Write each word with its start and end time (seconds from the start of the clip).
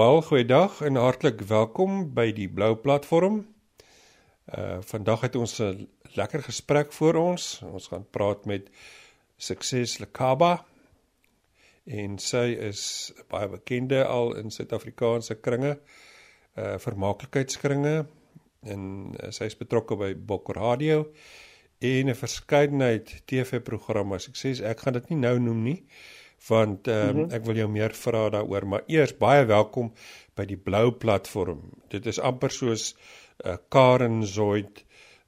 Wel, 0.00 0.22
goeiedag 0.22 0.80
en 0.80 0.96
hartlik 0.96 1.40
welkom 1.44 2.06
by 2.16 2.30
die 2.32 2.46
Blou 2.48 2.70
Platform. 2.80 3.34
Uh 4.48 4.78
vandag 4.80 5.26
het 5.26 5.34
ons 5.36 5.58
'n 5.60 5.88
lekker 6.16 6.42
gesprek 6.42 6.92
voor 6.92 7.14
ons. 7.14 7.60
Ons 7.72 7.88
gaan 7.92 8.06
praat 8.10 8.46
met 8.46 8.70
Sukses 9.36 9.98
Lekaba. 9.98 10.64
En 11.84 12.18
sy 12.18 12.56
is 12.70 13.12
baie 13.28 13.48
bekende 13.48 14.04
al 14.04 14.36
in 14.36 14.50
Suid-Afrikaanse 14.50 15.34
kringe, 15.34 15.78
uh 16.56 16.78
vermaaklikheidskringe 16.78 18.06
en 18.62 19.12
uh, 19.20 19.30
sy 19.30 19.44
is 19.44 19.56
betrokke 19.56 19.96
by 19.96 20.14
Bok 20.16 20.48
Radio 20.48 21.12
en 21.78 22.08
'n 22.08 22.14
verskeidenheid 22.14 23.22
TV-programme. 23.24 24.18
Sukses, 24.18 24.60
ek 24.60 24.80
gaan 24.80 24.92
dit 24.92 25.08
nie 25.08 25.18
nou 25.18 25.38
noem 25.38 25.62
nie 25.62 25.84
want 26.48 26.88
um, 26.88 26.94
mm 26.94 27.10
-hmm. 27.10 27.30
ek 27.30 27.44
wil 27.44 27.56
jou 27.56 27.68
meer 27.68 27.92
vra 27.92 28.28
daaroor, 28.30 28.66
maar 28.66 28.82
eers 28.86 29.16
baie 29.16 29.44
welkom 29.44 29.92
by 30.34 30.44
die 30.44 30.56
Blou 30.56 30.90
Platform. 30.92 31.60
Dit 31.88 32.06
is 32.06 32.20
amper 32.20 32.50
soos 32.50 32.94
'n 33.44 33.48
uh, 33.48 33.56
Karen 33.68 34.26
Zoid 34.26 34.84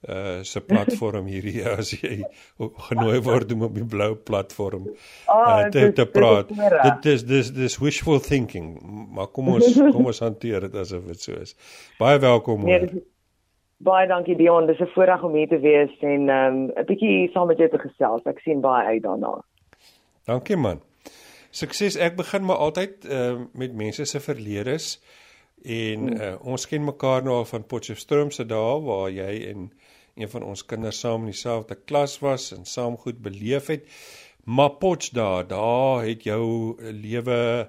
uh 0.08 0.42
se 0.42 0.60
platform 0.70 1.26
hierdie 1.30 1.62
as 1.68 1.92
jy 1.94 2.24
genooi 2.88 3.20
word 3.22 3.52
om 3.54 3.62
op 3.68 3.76
die 3.76 3.86
blou 3.86 4.16
platform 4.16 4.88
uh, 4.90 5.68
te 5.70 5.92
te 5.94 6.06
praat. 6.10 6.50
Dit 6.82 7.06
is 7.12 7.24
dis 7.26 7.52
dis 7.54 7.78
wishful 7.78 8.18
thinking. 8.18 8.74
Maar 9.14 9.30
kom 9.30 9.52
ons 9.54 9.78
kom 9.94 10.10
ons 10.10 10.22
hanteer 10.24 10.66
dit 10.66 10.74
asof 10.74 11.06
dit 11.06 11.22
so 11.22 11.38
is. 11.38 11.54
Baie 12.02 12.18
welkom. 12.18 12.66
Nee, 12.66 12.82
is, 12.82 13.04
baie 13.78 14.08
dankie 14.10 14.36
Dion. 14.36 14.66
Dis 14.66 14.82
'n 14.82 14.90
voorreg 14.94 15.22
om 15.22 15.38
hier 15.38 15.48
te 15.48 15.60
wees 15.62 15.94
en 16.00 16.28
um 16.28 16.58
'n 16.74 16.86
bietjie 16.86 17.30
saam 17.30 17.46
met 17.46 17.58
jou 17.58 17.70
te 17.70 17.78
gesels. 17.78 18.26
Ek 18.26 18.42
sien 18.42 18.60
baie 18.60 18.86
uit 18.86 19.02
daarna. 19.02 19.38
Dankie 20.26 20.56
man. 20.56 20.82
Sukses. 21.52 21.98
Ek 22.00 22.16
begin 22.16 22.46
maar 22.48 22.62
altyd 22.64 23.04
uh, 23.04 23.42
met 23.52 23.74
mense 23.76 24.04
se 24.08 24.20
verledes 24.24 24.94
en 25.62 26.06
uh, 26.16 26.30
ons 26.48 26.64
ken 26.66 26.84
mekaar 26.84 27.22
nou 27.26 27.42
al 27.42 27.44
van 27.50 27.66
Potchefstroom 27.68 28.32
se 28.32 28.46
dae 28.48 28.78
waar 28.86 29.10
jy 29.12 29.34
en 29.50 29.68
een 30.16 30.30
van 30.32 30.46
ons 30.48 30.64
kinders 30.66 31.02
saam 31.04 31.26
in 31.26 31.34
dieselfde 31.34 31.76
klas 31.76 32.16
was 32.24 32.50
en 32.56 32.64
saam 32.64 32.96
goed 33.04 33.20
beleef 33.20 33.68
het. 33.68 33.84
Maar 34.48 34.78
Potch 34.80 35.12
daar, 35.12 35.44
daar 35.46 36.08
het 36.08 36.24
jou 36.24 36.72
lewe 36.80 37.38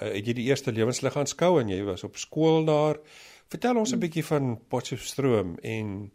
het 0.00 0.24
jy 0.24 0.38
die 0.40 0.48
eerste 0.48 0.72
lewenslig 0.72 1.16
aanskou 1.16 1.58
en 1.60 1.68
jy 1.68 1.82
was 1.84 2.08
op 2.08 2.16
skool 2.16 2.64
daar. 2.64 2.96
Vertel 3.52 3.76
ons 3.76 3.92
'n 3.92 4.00
bietjie 4.00 4.24
van 4.24 4.56
Potchefstroom 4.68 5.58
en 5.62 6.12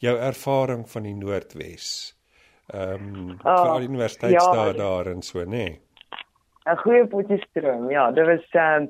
jou 0.00 0.16
ervaring 0.18 0.88
van 0.90 1.02
die 1.02 1.14
Noordwes. 1.14 2.14
Ehm 2.72 3.08
um, 3.14 3.30
oh, 3.44 3.60
vir 3.60 3.80
die 3.80 3.88
universiteit 3.88 4.32
ja, 4.32 4.52
daar 4.52 4.76
daar 4.76 5.12
en 5.12 5.22
so, 5.22 5.44
nê. 5.44 5.48
Nee. 5.48 5.80
'n 6.64 6.76
goeie 6.76 7.06
potjiestroom. 7.06 7.90
Ja, 7.90 8.10
dit 8.10 8.26
was 8.26 8.46
ehm 8.50 8.82
um, 8.82 8.88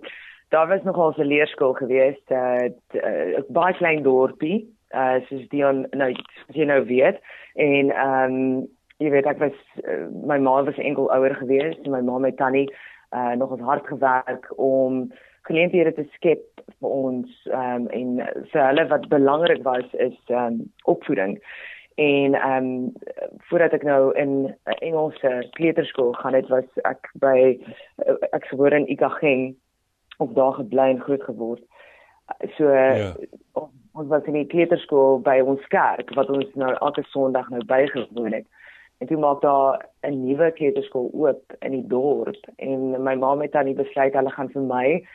daar 0.48 0.68
was 0.68 0.82
nogal 0.82 1.14
'n 1.16 1.26
leerskool 1.26 1.72
gewees, 1.72 2.18
'n 2.28 2.34
uh, 2.34 2.68
uh, 3.02 3.42
baie 3.48 3.74
klein 3.74 4.02
dorpie, 4.02 4.74
uh 4.90 5.16
soos 5.26 5.48
Dion 5.48 5.86
nou 5.90 6.10
as 6.48 6.54
jy 6.54 6.64
nou 6.64 6.84
weet. 6.86 7.18
En 7.54 7.90
ehm 7.90 8.32
um, 8.34 8.66
jy 8.96 9.10
weet 9.10 9.26
ek 9.26 9.38
was 9.38 9.56
uh, 9.82 10.06
my 10.26 10.38
ma 10.38 10.62
was 10.62 10.78
enkel 10.78 11.10
ouer 11.12 11.34
gewees 11.34 11.78
en 11.82 11.90
my 11.90 12.00
ma 12.00 12.18
met 12.18 12.36
tannie 12.36 12.70
uh 13.12 13.34
nog 13.34 13.50
ons 13.50 13.60
hard 13.60 13.86
gewerk 13.86 14.46
om 14.56 15.12
geleenthede 15.42 15.92
te 15.92 16.06
skep 16.14 16.44
vir 16.80 16.88
ons 16.90 17.48
ehm 17.50 17.74
um, 17.74 17.88
en 17.88 18.16
vir 18.52 18.66
hulle 18.66 18.86
wat 18.88 19.08
belangrik 19.08 19.62
was 19.62 19.88
is 19.92 20.18
ehm 20.26 20.46
um, 20.46 20.72
opvoeding 20.84 21.38
en 21.94 22.34
ehm 22.34 22.64
um, 22.64 22.92
voordat 23.38 23.72
ek 23.72 23.82
nou 23.82 24.14
in 24.18 24.54
Engelse 24.64 25.48
kleuterskool 25.50 26.12
gaan 26.12 26.34
het 26.34 26.48
was 26.48 26.66
ek 26.82 27.10
by 27.22 27.58
ek 28.30 28.48
gebore 28.50 28.76
in 28.76 28.90
Ikageng 28.90 29.54
op 30.18 30.34
daar 30.34 30.52
gebly 30.52 30.88
en 30.90 31.00
groot 31.00 31.22
geword. 31.22 31.62
So 32.56 32.70
ja. 32.70 33.14
ons 33.92 34.08
was 34.08 34.26
in 34.26 34.32
die 34.32 34.46
kleuterskool 34.46 35.20
by 35.22 35.38
ons 35.44 35.66
kerk 35.70 36.10
wat 36.18 36.30
ons 36.30 36.50
nou 36.54 36.72
elke 36.74 37.02
Sondag 37.02 37.48
nou 37.50 37.62
bygewoon 37.64 38.32
het. 38.32 38.46
En 38.98 39.06
toe 39.06 39.18
maak 39.18 39.40
daar 39.42 39.86
'n 40.02 40.26
nuwe 40.26 40.50
kleuterskool 40.50 41.10
oop 41.12 41.54
in 41.60 41.70
die 41.70 41.86
dorp 41.86 42.42
en 42.56 43.02
my 43.02 43.14
ma 43.14 43.36
het 43.38 43.52
dan 43.52 43.74
besluit 43.74 44.14
hulle 44.14 44.30
gaan 44.30 44.50
vir 44.50 44.62
my 44.62 45.06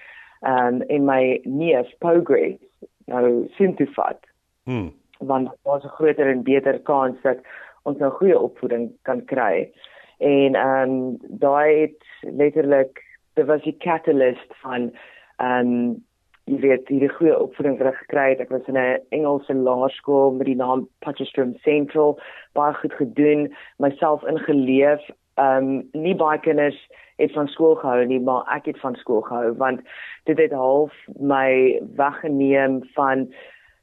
ehm 0.41 0.75
um, 0.75 0.81
en 0.81 1.06
my 1.06 1.41
neef 1.44 1.91
Progress 1.97 2.59
nou 3.06 3.47
sien 3.57 3.75
toe 3.75 3.88
vat. 3.94 4.23
Hmm 4.63 4.94
want 5.19 5.50
daar's 5.63 5.84
'n 5.84 5.96
groter 5.97 6.28
en 6.28 6.44
beter 6.44 6.80
kans 6.80 7.22
dat 7.22 7.38
ons 7.84 7.97
'n 7.97 8.00
nou 8.00 8.12
goeie 8.12 8.40
opvoeding 8.40 8.91
kan 9.02 9.25
kry. 9.25 9.72
En 10.18 10.56
ehm 10.56 10.90
um, 10.90 11.18
daai 11.22 11.81
het 11.81 12.03
letterlik 12.22 13.03
dit 13.34 13.46
was 13.46 13.62
die 13.63 13.78
catalyst 13.78 14.52
van 14.62 14.91
ehm 15.38 15.68
um, 15.68 16.06
jy 16.50 16.59
weet 16.59 16.88
hierdie 16.88 17.12
goeie 17.13 17.40
opvoeding 17.40 17.78
wat 17.78 17.94
ek 17.94 18.00
gekry 18.03 18.30
het. 18.30 18.40
Ek 18.40 18.50
was 18.50 18.68
in 18.68 18.78
'n 18.78 19.02
Engelse 19.09 19.53
laerskool 19.53 20.31
met 20.31 20.46
die 20.46 20.56
naam 20.56 20.88
Potchefstroom 21.00 21.53
Central, 21.62 22.19
baie 22.53 22.74
goed 22.74 22.94
gedoen, 22.94 23.53
myself 23.78 24.24
ingeleef. 24.24 25.01
Ehm 25.36 25.63
um, 25.63 25.90
nie 25.91 26.16
baie 26.16 26.40
kinders 26.40 26.80
het 27.19 27.31
van 27.31 27.47
skool 27.47 27.75
gehou 27.75 28.06
nie, 28.06 28.19
maar 28.19 28.44
ek 28.56 28.66
het 28.66 28.80
van 28.80 28.96
skool 28.96 29.22
gehou 29.22 29.53
want 29.57 29.81
dit 30.24 30.38
het 30.38 30.51
half 30.51 30.94
my 31.19 31.81
weggeneem 31.96 32.84
van 32.94 33.34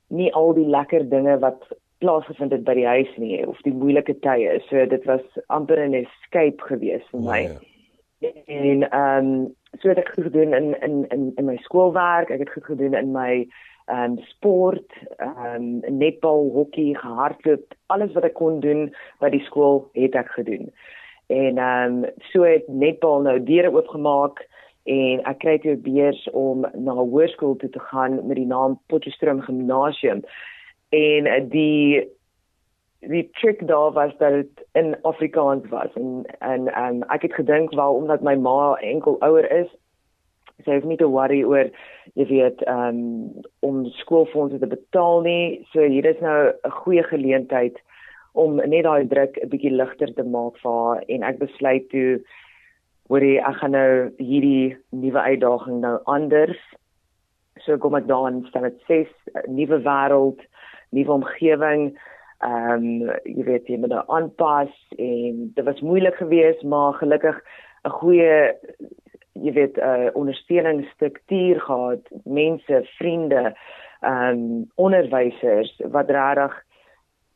nie 0.08 0.32
al 0.34 0.54
die 0.54 0.66
lekker 0.66 1.08
dinge 1.08 1.38
wat 1.38 1.66
plaasgevind 1.98 2.52
het 2.52 2.64
by 2.64 2.74
die 2.74 2.86
huis 2.86 3.12
nie 3.16 3.40
of 3.46 3.60
die 3.64 3.74
moeilike 3.74 4.18
tye. 4.24 4.58
So 4.68 4.86
dit 4.86 5.04
was 5.04 5.24
amper 5.46 5.80
'n 5.80 5.94
escape 5.94 6.62
gewees 6.68 7.04
vir 7.10 7.20
my. 7.20 7.40
Ja, 7.42 7.48
ja. 8.18 8.30
En 8.46 8.90
ehm 8.90 9.26
um, 9.26 9.54
so 9.80 9.88
het 9.88 9.98
ek 9.98 10.12
goed 10.14 10.24
gedoen 10.24 10.54
in 10.54 10.80
in 10.80 11.08
in 11.08 11.32
in 11.36 11.44
my 11.44 11.56
skoolwerk, 11.56 12.30
ek 12.30 12.38
het 12.38 12.52
goed 12.52 12.64
gedoen 12.64 12.94
in 12.94 13.12
my 13.12 13.46
ehm 13.86 14.12
um, 14.12 14.18
sport, 14.18 14.92
ehm 15.16 15.82
um, 15.86 15.98
netbal, 15.98 16.50
hokkie, 16.52 16.96
gehardloop, 16.96 17.74
alles 17.86 18.12
wat 18.12 18.24
ek 18.24 18.34
kon 18.34 18.60
doen 18.60 18.94
by 19.20 19.30
die 19.30 19.44
skool 19.44 19.88
het 19.92 20.14
ek 20.14 20.30
gedoen. 20.38 20.72
En 21.26 21.58
ehm 21.58 22.04
um, 22.04 22.10
so 22.32 22.42
het 22.42 22.68
netbal 22.68 23.20
nou 23.20 23.42
deure 23.42 23.72
oopgemaak 23.72 24.46
en 24.86 25.22
ek 25.26 25.38
kry 25.42 25.56
toe 25.58 25.76
beurs 25.76 26.28
om 26.32 26.66
na 26.74 26.92
'n 26.92 27.08
hoërskool 27.10 27.56
toe 27.56 27.70
te 27.70 27.82
gaan 27.90 28.26
met 28.26 28.36
die 28.36 28.46
naam 28.46 28.78
Potchefstroom 28.86 29.40
Gimnasium. 29.42 30.22
En 30.90 31.48
die 31.48 32.06
die 33.00 33.30
trick 33.38 33.66
daar 33.66 33.92
was 33.92 34.16
dat 34.18 34.32
dit 34.32 34.66
in 34.72 34.96
Afrikaans 35.02 35.68
was. 35.68 35.90
En 35.94 36.24
en 36.38 36.70
um, 36.82 37.02
ek 37.02 37.22
het 37.22 37.34
gedink 37.34 37.74
wel 37.74 37.94
omdat 37.94 38.22
my 38.22 38.34
ma 38.34 38.74
enkel 38.74 39.16
ouer 39.20 39.50
is 39.50 39.68
sy 40.64 40.78
hoef 40.78 40.86
nie 40.88 40.96
te 40.96 41.08
worry 41.12 41.42
oor 41.44 41.68
jy 42.14 42.26
weet 42.30 42.62
um, 42.70 43.32
om 43.66 43.84
skoolfondse 44.00 44.58
te 44.58 44.70
betaal 44.70 45.20
nie. 45.26 45.66
So 45.72 45.84
hier 45.84 46.06
is 46.06 46.20
nou 46.20 46.52
'n 46.64 46.70
goeie 46.70 47.02
geleentheid 47.02 47.76
om 48.32 48.56
net 48.56 48.84
daai 48.84 49.06
druk 49.08 49.38
'n 49.42 49.48
bietjie 49.48 49.72
ligter 49.72 50.14
te 50.14 50.24
maak 50.24 50.56
vir 50.62 50.72
haar. 50.72 51.02
En 51.08 51.22
ek 51.22 51.38
besluit 51.38 51.88
toe 51.90 52.20
hoorie 53.08 53.38
ek 53.38 53.60
gaan 53.60 53.74
nou 53.76 53.90
hierdie 54.18 54.76
nuwe 54.90 55.20
uitdaging 55.20 55.80
nou 55.84 55.96
anders. 56.10 56.60
So 57.64 57.78
kom 57.78 57.96
ek 57.98 58.08
dan 58.10 58.44
stel 58.48 58.68
dit 58.68 58.82
6 58.90 59.12
nuwe 59.48 59.80
wêreld, 59.86 60.42
nuwe 60.90 61.16
omgewing. 61.20 61.88
Ehm 62.44 62.84
um, 63.06 63.14
jy 63.24 63.46
weet 63.46 63.70
jy 63.70 63.78
moet 63.80 63.94
nou 63.94 64.02
aanpas 64.12 64.72
en 64.98 65.46
dit 65.56 65.64
was 65.64 65.80
moeilik 65.80 66.18
geweest, 66.20 66.62
maar 66.62 66.98
gelukkig 67.00 67.38
'n 67.86 67.94
goeie 68.00 68.52
jy 69.32 69.52
weet 69.52 69.76
'n 69.76 69.80
uh, 69.80 70.10
ondersteuningsstruktuur 70.12 71.60
gehad, 71.60 72.04
mense, 72.24 72.82
vriende, 72.98 73.54
ehm 74.00 74.38
um, 74.38 74.70
onderwysers 74.74 75.72
wat 75.90 76.10
regtig 76.10 76.54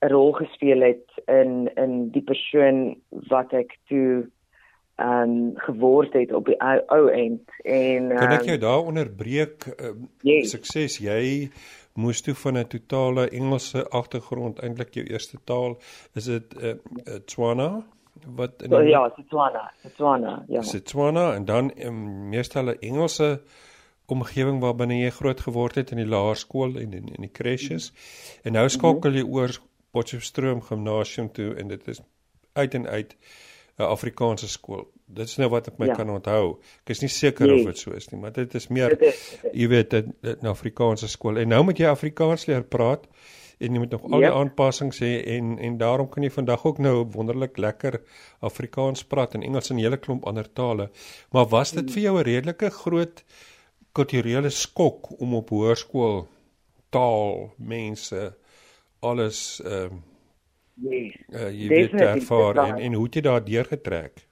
'n 0.03 0.09
rol 0.09 0.33
gespeel 0.33 0.81
het 0.81 1.07
in 1.27 1.71
in 1.77 2.11
die 2.11 2.23
persoon 2.23 3.01
wat 3.11 3.53
ek 3.53 3.79
toe 3.89 4.29
um 5.01 5.53
geword 5.67 6.13
het 6.13 6.33
op 6.33 6.47
die 6.51 6.57
ou, 6.61 6.79
ou 6.97 7.11
end 7.13 7.53
en 7.65 8.09
Kan 8.17 8.35
ek 8.37 8.49
jou 8.49 8.57
um, 8.59 8.65
daar 8.65 8.89
onderbreek 8.93 9.69
um, 9.77 10.09
yes. 10.27 10.51
sukses 10.55 10.99
jy 11.01 11.51
moes 12.01 12.21
toe 12.23 12.35
van 12.35 12.59
'n 12.59 12.69
totale 12.69 13.29
Engelse 13.29 13.89
agtergrond 13.89 14.61
eintlik 14.61 14.95
jou 14.95 15.07
eerste 15.07 15.39
taal 15.45 15.79
is 16.15 16.25
dit 16.25 16.55
uh, 16.63 16.75
uh, 16.75 17.19
Tswana 17.27 17.83
wat 18.37 18.63
in 18.63 18.75
oh, 18.75 18.89
Ja, 18.89 19.09
Tswana, 19.29 19.71
Tswana, 19.95 20.45
ja. 20.49 20.61
Tswana 20.61 21.35
en 21.35 21.45
dan 21.45 21.73
um, 21.85 22.29
meestal 22.29 22.71
'n 22.71 22.79
Engelse 22.81 23.41
omgewing 24.07 24.61
waarbinne 24.61 24.99
jy 24.99 25.11
groot 25.11 25.41
geword 25.41 25.75
het 25.75 25.91
in 25.91 26.03
die 26.03 26.07
laerskool 26.07 26.77
en 26.77 26.93
in, 26.93 27.09
in 27.15 27.27
die 27.27 27.33
crèches. 27.33 27.93
En 28.43 28.53
nou 28.59 28.69
skakel 28.69 29.21
jy 29.21 29.23
oor 29.23 29.55
Potchefstroom 29.91 30.63
Gimnasium 30.63 31.33
toe 31.33 31.55
en 31.55 31.69
dit 31.69 31.89
is 31.89 32.03
uit 32.53 32.75
en 32.75 32.87
uit 32.87 33.17
'n 33.81 33.89
Afrikaanse 33.97 34.49
skool. 34.49 34.85
Dit 35.07 35.27
is 35.27 35.37
nou 35.41 35.49
wat 35.51 35.69
ek 35.69 35.79
my 35.79 35.87
ja. 35.91 35.95
kan 35.99 36.11
onthou. 36.11 36.61
Ek 36.85 36.95
is 36.95 37.01
nie 37.03 37.11
seker 37.11 37.47
nee. 37.47 37.61
of 37.61 37.73
dit 37.73 37.79
so 37.79 37.93
is 37.97 38.09
nie, 38.13 38.21
maar 38.21 38.33
dit 38.37 38.55
is 38.55 38.69
meer 38.69 38.97
jy 39.53 39.69
weet 39.69 39.95
'n 39.95 40.47
Afrikaanse 40.47 41.09
skool. 41.09 41.39
En 41.39 41.49
nou 41.49 41.63
moet 41.65 41.79
jy 41.79 41.87
Afrikaans 41.91 42.47
leer 42.47 42.63
praat 42.63 43.07
en 43.61 43.73
jy 43.73 43.79
moet 43.79 43.91
nog 43.91 44.03
al 44.09 44.25
die 44.25 44.29
ja. 44.29 44.33
aanpassings 44.41 45.01
hê 45.05 45.13
en 45.37 45.59
en 45.59 45.79
daarom 45.79 46.09
kan 46.09 46.25
jy 46.25 46.31
vandag 46.31 46.65
ook 46.65 46.79
nou 46.79 47.05
wonderlik 47.13 47.59
lekker 47.59 48.01
Afrikaans 48.41 49.05
praat 49.05 49.35
en 49.35 49.43
Engels 49.43 49.71
en 49.71 49.77
'n 49.77 49.85
hele 49.85 49.97
klomp 49.97 50.27
ander 50.27 50.53
tale. 50.53 50.91
Maar 51.33 51.49
was 51.49 51.73
dit 51.73 51.91
vir 51.91 52.03
jou 52.03 52.19
'n 52.19 52.25
redelike 52.25 52.71
groot 52.71 53.25
kulturele 53.93 54.51
skok 54.51 55.21
om 55.21 55.35
op 55.35 55.51
hoërskool 55.51 56.29
taal, 56.91 57.53
mense, 57.57 58.33
alles 59.01 59.61
ehm 59.65 59.93
uh, 59.93 59.99
Yes. 60.81 61.17
Uh, 61.29 61.51
jy 61.53 61.69
weet 61.69 62.01
ervaar 62.01 62.57
en 62.67 62.79
en 62.79 62.93
hoe 62.97 63.05
het 63.05 63.15
jy 63.15 63.23
daar 63.27 63.45
deurgetrek? 63.45 64.27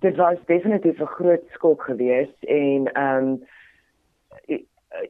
Dit 0.00 0.16
was 0.16 0.38
definitief 0.46 1.00
'n 1.00 1.14
groot 1.16 1.44
skok 1.52 1.82
geweest 1.82 2.44
en 2.44 2.92
ehm 2.92 3.26
um, 3.26 3.42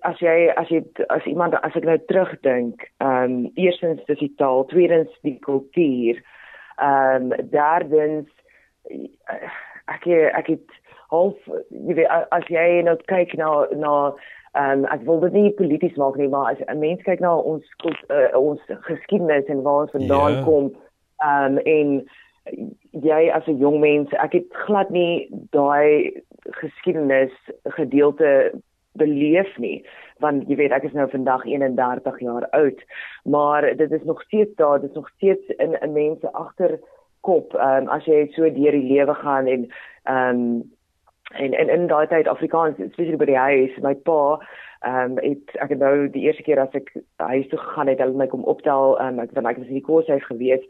as 0.01 0.19
jy 0.19 0.53
as 0.57 0.69
jy 0.69 0.83
as 1.09 1.25
iemand 1.27 1.55
as 1.55 1.75
ek 1.75 1.85
nou 1.85 1.99
terugdink, 2.07 2.87
ehm 2.99 3.23
um, 3.23 3.51
eerstens 3.55 4.05
dis 4.07 4.19
die 4.19 4.35
taal, 4.37 4.67
tweedens 4.67 5.11
die 5.23 5.39
kultuur. 5.39 6.23
Ehm 6.79 7.33
um, 7.33 7.49
derdens 7.51 8.29
ek 9.87 10.07
ek 10.07 10.47
het 10.47 10.79
half 11.13 11.37
jy 11.71 11.95
weet 11.95 12.09
as 12.31 12.47
jy 12.49 12.83
nou 12.83 12.97
kyk 13.07 13.37
na 13.39 13.67
na 13.77 13.95
Ehm 14.53 14.85
um, 14.85 14.85
ek 14.85 15.05
wil 15.09 15.21
dit 15.21 15.33
nie 15.33 15.51
polities 15.51 15.97
maak 15.97 16.17
nie, 16.17 16.29
maar 16.29 16.53
as 16.53 16.61
'n 16.67 16.79
mens 16.79 17.03
kyk 17.03 17.21
na 17.21 17.37
ons 17.37 17.65
uh, 17.85 18.37
ons 18.37 18.61
geskiedenis 18.89 19.47
en 19.49 19.63
waar 19.63 19.87
ons 19.87 19.91
vandaan 19.91 20.33
yeah. 20.33 20.39
Ja. 20.39 20.45
kom, 20.45 20.73
ehm 21.25 21.57
um, 21.57 21.59
en 21.59 21.89
jy 22.91 23.31
as 23.33 23.47
'n 23.47 23.59
jong 23.59 23.81
mens, 23.81 24.13
ek 24.13 24.33
het 24.33 24.47
glad 24.67 24.91
nie 24.91 25.29
daai 25.51 26.23
geskiedenis 26.61 27.33
gedeelte 27.65 28.53
beleef 28.93 29.59
nie 29.59 29.81
want 30.23 30.49
jy 30.51 30.59
weet 30.61 30.75
ek 30.77 30.85
is 30.89 30.97
nou 30.97 31.09
vandag 31.11 31.45
31 31.49 32.21
jaar 32.21 32.47
oud 32.59 32.83
maar 33.25 33.67
dit 33.77 33.93
is 33.93 34.05
nog 34.05 34.23
steeds 34.23 34.55
daar 34.61 34.81
dit 34.81 34.91
is 34.91 34.97
nog 34.97 35.09
steeds 35.17 35.49
in 35.57 35.77
'n 35.81 35.93
mens 35.93 36.21
se 36.21 36.33
agterkop 36.33 37.55
um, 37.55 37.89
as 37.89 38.05
jy 38.05 38.29
so 38.35 38.43
deur 38.43 38.73
die 38.73 38.89
lewe 38.93 39.15
gaan 39.15 39.47
en 39.47 39.69
ehm 40.05 40.41
um, 40.41 40.73
en 41.39 41.55
en 41.55 41.69
in 41.69 41.87
daai 41.87 42.07
tyd 42.07 42.29
Afrikaans 42.29 42.77
spesiaal 42.93 43.19
by 43.21 43.29
die 43.31 43.39
huis 43.39 43.79
my 43.85 43.95
pa 44.09 44.39
ehm 44.83 45.13
um, 45.13 45.19
het 45.23 45.57
ek 45.65 45.75
het 45.75 45.79
nou 45.79 46.09
die 46.11 46.25
eerste 46.27 46.43
keer 46.43 46.61
as 46.61 46.73
ek 46.79 46.91
huis 47.17 47.49
toe 47.49 47.59
gegaan 47.59 47.89
het 47.89 48.01
hulle 48.03 48.19
my 48.19 48.27
kom 48.27 48.45
optel 48.51 48.97
um, 49.01 49.21
ek 49.23 49.35
want 49.37 49.47
ek 49.47 49.61
was 49.61 49.69
in 49.71 49.79
die 49.79 49.89
koshuis 49.89 50.25
gewees. 50.27 50.65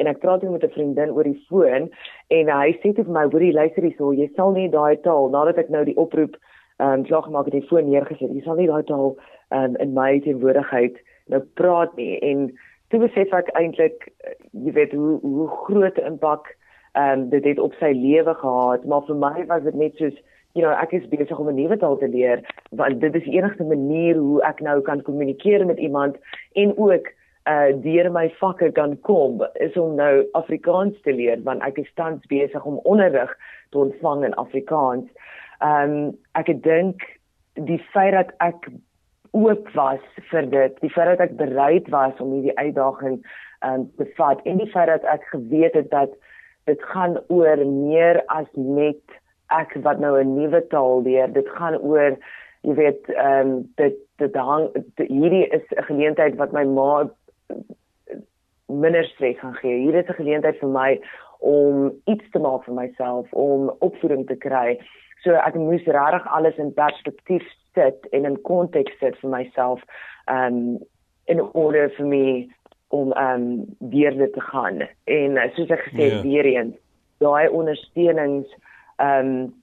En 0.00 0.06
ek 0.06 0.20
praat 0.22 0.42
met 0.42 0.64
'n 0.64 0.76
vriendin 0.76 1.10
oor 1.10 1.24
die 1.24 1.44
foon 1.48 1.90
en 2.38 2.52
hy 2.58 2.70
sê 2.80 2.94
vir 2.94 3.10
my 3.18 3.26
hoorie 3.32 3.52
luister 3.52 3.82
hierso 3.82 4.12
jy 4.12 4.30
sal 4.36 4.52
nie 4.52 4.68
daai 4.68 4.96
taal 5.02 5.28
nadat 5.30 5.58
ek 5.58 5.68
nou 5.68 5.84
die 5.84 5.96
oproep 5.96 6.36
ehm 6.78 6.92
um, 6.92 7.04
klaar 7.04 7.22
gemaak 7.22 7.44
het 7.44 7.58
die 7.60 7.68
foon 7.68 7.90
neergesit 7.90 8.32
jy 8.32 8.42
sal 8.44 8.56
nie 8.56 8.70
daai 8.72 8.84
taal 8.84 9.16
ehm 9.50 9.64
um, 9.64 9.76
in 9.76 9.94
my 9.94 10.20
teenwoordigheid 10.20 10.96
nou 11.28 11.40
praat 11.54 11.96
nie. 11.96 12.18
En 12.20 12.52
toe 12.88 13.00
besef 13.00 13.32
ek 13.32 13.50
eintlik 13.60 14.08
jy 14.52 14.72
weet 14.72 14.92
hoe 14.92 15.18
hoe 15.20 15.48
groot 15.48 15.98
impak 15.98 16.56
ehm 16.98 17.20
um, 17.20 17.28
dit 17.30 17.44
het 17.44 17.58
op 17.62 17.74
sy 17.78 17.92
lewe 17.94 18.34
gehad, 18.34 18.84
maar 18.84 19.06
vir 19.06 19.18
my 19.22 19.46
was 19.46 19.62
dit 19.62 19.74
net 19.74 19.96
soos 19.96 20.16
you 20.58 20.64
know, 20.64 20.74
ek 20.74 20.92
is 20.96 21.06
besig 21.12 21.38
om 21.38 21.48
'n 21.48 21.54
nuwe 21.54 21.76
taal 21.78 21.96
te 21.98 22.08
leer 22.08 22.42
want 22.70 23.00
dit 23.00 23.14
is 23.14 23.24
die 23.24 23.36
enigste 23.38 23.64
manier 23.64 24.16
hoe 24.16 24.42
ek 24.42 24.60
nou 24.60 24.80
kan 24.82 25.02
kommunikeer 25.02 25.66
met 25.66 25.78
iemand 25.78 26.16
en 26.54 26.74
ook 26.76 27.12
uh 27.48 27.70
deur 27.84 28.10
my 28.12 28.26
vakke 28.40 28.72
kan 28.72 28.96
kom 29.00 29.44
is 29.54 29.76
om 29.76 29.94
nou 29.94 30.26
Afrikaans 30.32 31.00
te 31.02 31.12
leer 31.12 31.42
want 31.44 31.62
ek 31.62 31.78
is 31.78 31.94
tans 31.94 32.26
besig 32.32 32.64
om 32.64 32.80
onderrig 32.82 33.36
te 33.70 33.78
ontvang 33.78 34.24
in 34.24 34.34
Afrikaans. 34.34 35.06
Ehm 35.60 35.96
um, 35.96 36.18
ek 36.34 36.52
dink 36.62 37.06
die 37.54 37.82
feit 37.92 38.12
dat 38.12 38.34
ek 38.38 38.68
oop 39.32 39.68
was 39.74 40.02
vir 40.30 40.46
dit, 40.50 40.80
die 40.80 40.90
feit 40.90 41.08
dat 41.12 41.28
ek 41.28 41.36
bereid 41.36 41.88
was 41.94 42.20
om 42.20 42.32
hierdie 42.32 42.56
uitdaging 42.58 43.20
um, 43.66 43.88
te 43.96 44.06
vat 44.16 44.42
en 44.44 44.58
die 44.58 44.70
feit 44.72 44.88
dat 44.88 45.04
ek 45.04 45.24
geweet 45.32 45.74
het 45.74 45.90
dat 45.90 46.14
dit 46.68 46.82
gaan 46.92 47.16
oor 47.28 47.64
meer 47.66 48.20
as 48.34 48.48
net 48.54 49.16
ek 49.56 49.74
wat 49.84 50.00
nou 50.00 50.18
'n 50.20 50.34
nuwe 50.36 50.60
taal 50.68 51.02
leer. 51.02 51.32
Dit 51.32 51.48
gaan 51.56 51.78
oor 51.80 52.18
jy 52.62 52.74
weet 52.74 53.08
ehm 53.14 53.50
um, 53.50 53.72
dit 53.76 53.96
dit 54.18 54.34
hang 54.34 54.68
dit, 54.74 55.08
hierdie 55.08 55.46
is 55.46 55.64
'n 55.76 55.88
geleentheid 55.90 56.36
wat 56.36 56.52
my 56.52 56.64
ma 56.64 57.08
minder 58.66 59.04
stres 59.04 59.38
gaan 59.38 59.54
gee. 59.54 59.78
Hier 59.84 59.94
is 59.94 60.08
'n 60.08 60.20
geleentheid 60.20 60.58
vir 60.58 60.68
my 60.68 61.00
om 61.38 61.92
iets 62.04 62.30
te 62.30 62.38
maak 62.38 62.64
vir 62.64 62.74
myself, 62.74 63.32
om 63.32 63.70
opvoeding 63.78 64.26
te 64.26 64.36
kry. 64.36 64.78
So 65.22 65.34
ek 65.34 65.54
moes 65.54 65.84
regtig 65.86 66.26
alles 66.26 66.56
in 66.56 66.74
perspektief 66.74 67.44
sit 67.74 68.06
en 68.10 68.24
in 68.24 68.42
konteks 68.42 68.98
sit 68.98 69.16
vir 69.22 69.30
myself 69.30 69.82
um 70.26 70.78
in 71.28 71.40
order 71.52 71.90
vir 71.96 72.06
my 72.06 72.48
om 72.88 73.12
ehm 73.12 73.42
um, 73.42 73.64
weer 73.78 74.16
dit 74.16 74.32
te 74.32 74.40
gaan 74.40 74.80
en 75.04 75.30
uh, 75.36 75.48
soos 75.54 75.68
ek 75.68 75.86
gesê 75.90 76.04
yeah. 76.06 76.16
Ja. 76.16 76.22
weer 76.22 76.44
eens 76.44 76.76
daai 77.18 77.48
ondersteunings 77.48 78.48
ehm 78.96 79.32
um, 79.32 79.54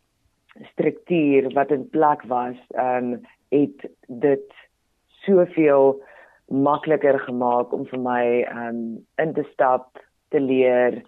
struktuur 0.72 1.50
wat 1.54 1.72
in 1.72 1.90
plek 1.90 2.24
was 2.32 2.60
ehm 2.70 3.14
um, 3.14 3.22
het 3.50 3.90
dit 4.08 4.54
soveel 5.26 6.04
makliker 6.48 7.20
gemaak 7.20 7.74
om 7.74 7.86
vir 7.86 8.00
my 8.00 8.26
ehm 8.44 8.68
um, 8.68 9.06
in 9.24 9.34
te 9.34 9.46
stap 9.54 10.00
te 10.30 10.40
leer 10.40 11.02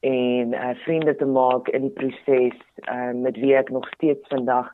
en 0.00 0.52
uh, 0.52 0.74
vriende 0.84 1.14
te 1.16 1.26
maak 1.26 1.68
in 1.68 1.88
die 1.88 1.96
proses 1.96 2.58
ehm 2.84 3.08
um, 3.08 3.20
met 3.20 3.36
wie 3.36 3.56
ek 3.56 3.70
nog 3.70 3.88
steeds 3.94 4.28
vandag 4.28 4.72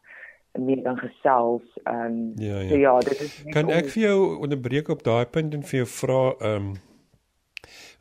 meer 0.58 0.82
dan 0.82 0.98
gesels 0.98 1.62
ehm 1.84 2.00
um, 2.00 2.32
ja, 2.36 2.58
ja. 2.60 2.68
so 2.68 2.76
ja 2.76 2.98
dit 2.98 3.20
is 3.20 3.42
kan 3.54 3.70
ek 3.70 3.92
vir 3.94 4.02
jou 4.02 4.18
onderbreek 4.42 4.88
op 4.88 5.02
daai 5.04 5.26
punt 5.26 5.54
en 5.54 5.62
vir 5.62 5.82
jou 5.82 5.88
vra 5.94 6.22
ehm 6.38 6.54
um, 6.56 6.76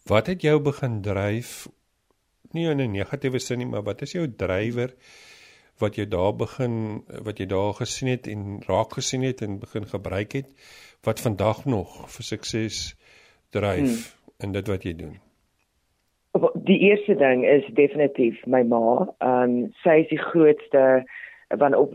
Wat 0.07 0.27
het 0.27 0.41
jou 0.41 0.61
begin 0.63 1.01
dryf? 1.01 1.67
Nie 2.51 2.69
in 2.69 2.79
'n 2.81 2.91
negatiewe 2.91 3.39
sin 3.39 3.57
nie, 3.57 3.67
maar 3.67 3.83
wat 3.83 4.01
is 4.01 4.11
jou 4.11 4.27
drywer 4.35 4.93
wat 5.79 5.95
jy 5.95 6.07
daar 6.07 6.35
begin 6.35 7.03
wat 7.25 7.37
jy 7.37 7.45
daar 7.45 7.73
gesien 7.73 8.09
het 8.09 8.27
en 8.27 8.61
raak 8.67 8.93
gesien 8.93 9.21
het 9.21 9.41
en 9.41 9.59
begin 9.59 9.85
gebruik 9.85 10.31
het 10.31 10.47
wat 11.03 11.19
vandag 11.19 11.65
nog 11.65 12.09
vir 12.15 12.23
sukses 12.23 12.95
dryf 13.49 13.81
hmm. 13.81 14.47
in 14.47 14.51
dit 14.51 14.67
wat 14.67 14.83
jy 14.83 14.95
doen? 14.95 15.15
Die 16.53 16.79
eerste 16.79 17.15
ding 17.15 17.45
is 17.45 17.65
definitief 17.73 18.45
my 18.45 18.63
ma. 18.63 19.07
Ehm 19.17 19.43
um, 19.43 19.73
sy 19.83 20.01
is 20.03 20.09
die 20.09 20.23
grootste 20.31 21.03
van 21.47 21.75
op 21.75 21.93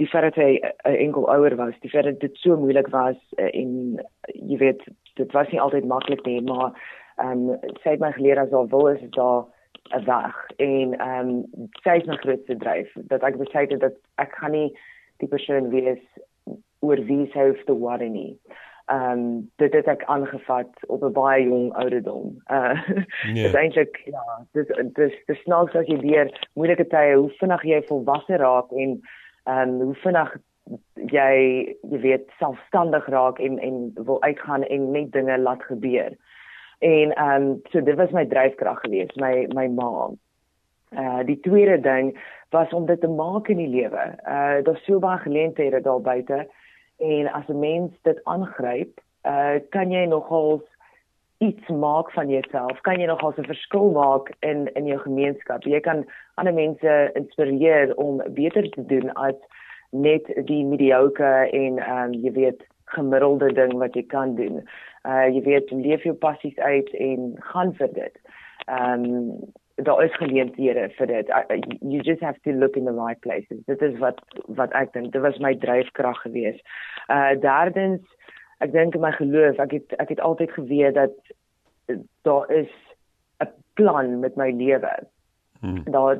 die 0.00 0.06
feit 0.06 0.22
dat 0.22 0.34
hy 0.34 0.60
'n 0.84 0.96
enkel 0.96 1.28
ouer 1.30 1.56
was, 1.56 1.74
die 1.80 1.90
feit 1.90 2.04
dat 2.04 2.20
dit 2.20 2.36
so 2.36 2.56
moeilik 2.56 2.88
was 2.88 3.16
en 3.36 4.00
jy 4.34 4.56
weet 4.58 4.82
dit 5.14 5.32
was 5.32 5.50
nie 5.50 5.60
altyd 5.60 5.84
maklik 5.84 6.24
nie, 6.26 6.40
maar 6.42 6.72
ehm 7.18 7.48
um, 7.48 7.58
sy 7.82 7.94
het 7.94 8.00
my 8.00 8.12
geleer 8.12 8.38
as 8.38 8.50
daar 8.50 8.68
wil 8.74 8.88
is 8.88 9.02
daar 9.16 9.44
'n 9.96 10.04
weg 10.04 10.36
en 10.56 10.94
ehm 10.98 11.28
um, 11.28 11.70
sy 11.82 11.96
is 12.00 12.06
my 12.06 12.16
grootste 12.16 12.56
dryf 12.56 12.90
dat 12.94 13.22
ek 13.22 13.38
besluit 13.38 13.70
het 13.70 13.80
dat 13.80 13.96
ek 14.14 14.34
gaan 14.40 14.52
nie 14.52 14.70
die 15.18 15.28
persoon 15.28 15.70
wees 15.70 16.02
oor 16.80 17.00
wie 17.10 17.26
sy 17.32 17.48
hoef 17.48 17.62
te 17.64 17.74
worry 17.74 18.08
nie. 18.08 18.38
Ehm 18.88 19.10
um, 19.10 19.50
dit 19.56 19.72
het 19.72 19.86
ek 19.86 20.04
aangevat 20.04 20.84
op 20.86 21.02
'n 21.04 21.12
baie 21.12 21.44
jong 21.44 21.72
ouderdom. 21.72 22.36
Uh 22.50 22.76
nee. 23.32 23.42
dit 23.42 23.54
eintlik 23.54 24.00
ja, 24.04 24.24
dis 24.52 24.68
dis 24.94 25.14
dis 25.26 25.42
snaaks 25.42 25.74
as 25.74 25.86
jy 25.86 25.98
leer 26.00 26.32
moeilike 26.54 26.86
tye 26.86 27.16
hoe 27.16 27.30
vinnig 27.40 27.62
jy 27.62 27.82
volwasse 27.90 28.36
raak 28.36 28.70
en 28.72 29.00
ehm 29.44 29.68
um, 29.68 29.80
hoe 29.80 29.98
vinnig 30.04 30.36
jy 30.94 31.34
jy 31.90 31.98
weet 32.00 32.30
selfstandig 32.38 33.06
raak 33.08 33.38
en 33.38 33.58
en 33.58 33.90
wil 33.94 34.22
uitgaan 34.22 34.64
en 34.64 34.90
net 34.90 35.12
dinge 35.12 35.38
laat 35.38 35.62
gebeur. 35.62 36.12
En 36.78 37.12
ehm 37.12 37.42
um, 37.42 37.60
so 37.70 37.82
dit 37.82 37.96
was 37.96 38.10
my 38.10 38.26
dryfkrag 38.26 38.80
geweest, 38.80 39.16
my 39.16 39.46
my 39.54 39.66
ma. 39.68 40.10
Uh 40.90 41.24
die 41.24 41.40
tweede 41.40 41.80
ding 41.80 42.18
was 42.50 42.72
om 42.72 42.86
dit 42.86 43.00
te 43.00 43.08
maak 43.08 43.48
in 43.48 43.56
die 43.56 43.68
lewe. 43.68 44.14
Uh 44.24 44.62
daar's 44.62 44.84
so 44.84 44.98
baie 44.98 45.18
geleenthede 45.18 45.80
daar 45.80 46.00
buite 46.00 46.46
en 46.96 47.32
as 47.32 47.48
'n 47.48 47.58
mens 47.58 47.92
dit 48.02 48.20
aangryp, 48.24 49.00
uh 49.22 49.54
kan 49.68 49.90
jy 49.90 50.04
nogals 50.04 50.62
iets 51.38 51.68
maak 51.68 52.12
van 52.12 52.28
jouself. 52.28 52.80
Kan 52.80 53.00
jy 53.00 53.06
nogals 53.06 53.36
'n 53.36 53.44
verskil 53.44 53.90
maak 53.90 54.32
in 54.40 54.72
in 54.74 54.86
jou 54.86 54.98
gemeenskap. 54.98 55.62
Jy 55.62 55.80
kan 55.80 56.06
ander 56.34 56.54
mense 56.54 57.10
inspireer 57.14 57.96
om 57.96 58.22
beter 58.28 58.70
te 58.70 58.86
doen 58.86 59.12
as 59.12 59.34
net 59.90 60.26
die 60.44 60.64
mediocre 60.64 61.50
en 61.50 61.78
ehm 61.78 62.04
um, 62.04 62.12
jy 62.12 62.32
weet 62.32 62.66
gemiddelde 62.98 63.52
ding 63.56 63.78
wat 63.80 63.94
jy 63.94 64.04
kan 64.12 64.34
doen 64.38 64.62
uh 65.08 65.26
jy 65.30 65.42
weet 65.46 65.70
leef 65.70 66.04
jou 66.06 66.14
passies 66.14 66.58
uit 66.58 66.90
en 66.98 67.32
gaan 67.52 67.72
vir 67.78 67.92
dit. 67.94 68.20
Um 68.66 69.06
daar 69.86 70.02
is 70.04 70.14
geleenthede 70.18 70.88
vir 70.96 71.06
dit. 71.06 71.28
Uh, 71.30 71.60
you 71.80 72.02
just 72.02 72.20
have 72.20 72.38
to 72.42 72.52
look 72.52 72.76
in 72.76 72.84
the 72.84 72.92
right 72.92 73.20
places. 73.20 73.60
Dit 73.66 73.82
is 73.82 73.98
wat 74.02 74.18
wat 74.58 74.74
ek 74.74 74.92
dink 74.92 75.12
dit 75.14 75.22
was 75.22 75.38
my 75.38 75.54
dryfkrag 75.54 76.18
geweest. 76.26 76.64
Uh 77.06 77.38
derdens 77.40 78.02
ek 78.58 78.74
dink 78.74 78.98
in 78.98 79.04
my 79.04 79.12
geloof, 79.14 79.60
ek 79.62 79.76
het 79.78 79.94
ek 80.02 80.16
het 80.16 80.20
altyd 80.20 80.50
geweet 80.56 80.98
dat 80.98 81.14
daar 82.26 82.50
is 82.50 82.72
'n 83.44 83.52
plan 83.74 84.20
met 84.20 84.36
my 84.36 84.50
lewe. 84.50 84.92
Hmm. 85.60 85.82
Daar 85.84 86.18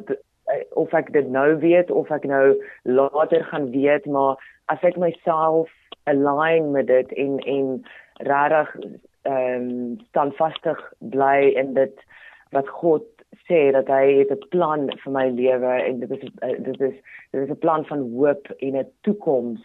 of 0.70 0.92
ek 0.92 1.12
dit 1.12 1.28
nou 1.28 1.58
weet 1.58 1.90
of 1.90 2.10
ek 2.10 2.24
nou 2.24 2.56
later 2.82 3.44
gaan 3.44 3.70
weet, 3.70 4.06
maar 4.06 4.38
as 4.66 4.82
ek 4.82 4.96
myself 4.96 5.70
align 6.08 6.70
met 6.70 6.86
dit 6.86 7.12
en 7.12 7.38
en 7.38 7.68
regtig 8.30 8.74
ehm 9.22 9.68
um, 9.68 9.96
standvastig 10.08 10.80
bly 10.98 11.52
in 11.62 11.74
dit 11.74 12.04
wat 12.56 12.68
God 12.68 13.04
gesê 13.36 13.70
dat 13.72 13.86
hy 13.92 14.04
het 14.18 14.30
'n 14.30 14.48
plan 14.48 14.88
vir 15.02 15.12
my 15.12 15.26
lewe 15.28 15.72
en 15.88 16.00
dit 16.00 16.10
is 16.10 16.30
dit 16.58 16.80
is 16.80 16.96
dit 17.30 17.42
is 17.42 17.50
'n 17.50 17.58
plan 17.64 17.84
van 17.84 18.10
hoop 18.12 18.46
en 18.58 18.76
'n 18.76 18.90
toekoms 19.00 19.62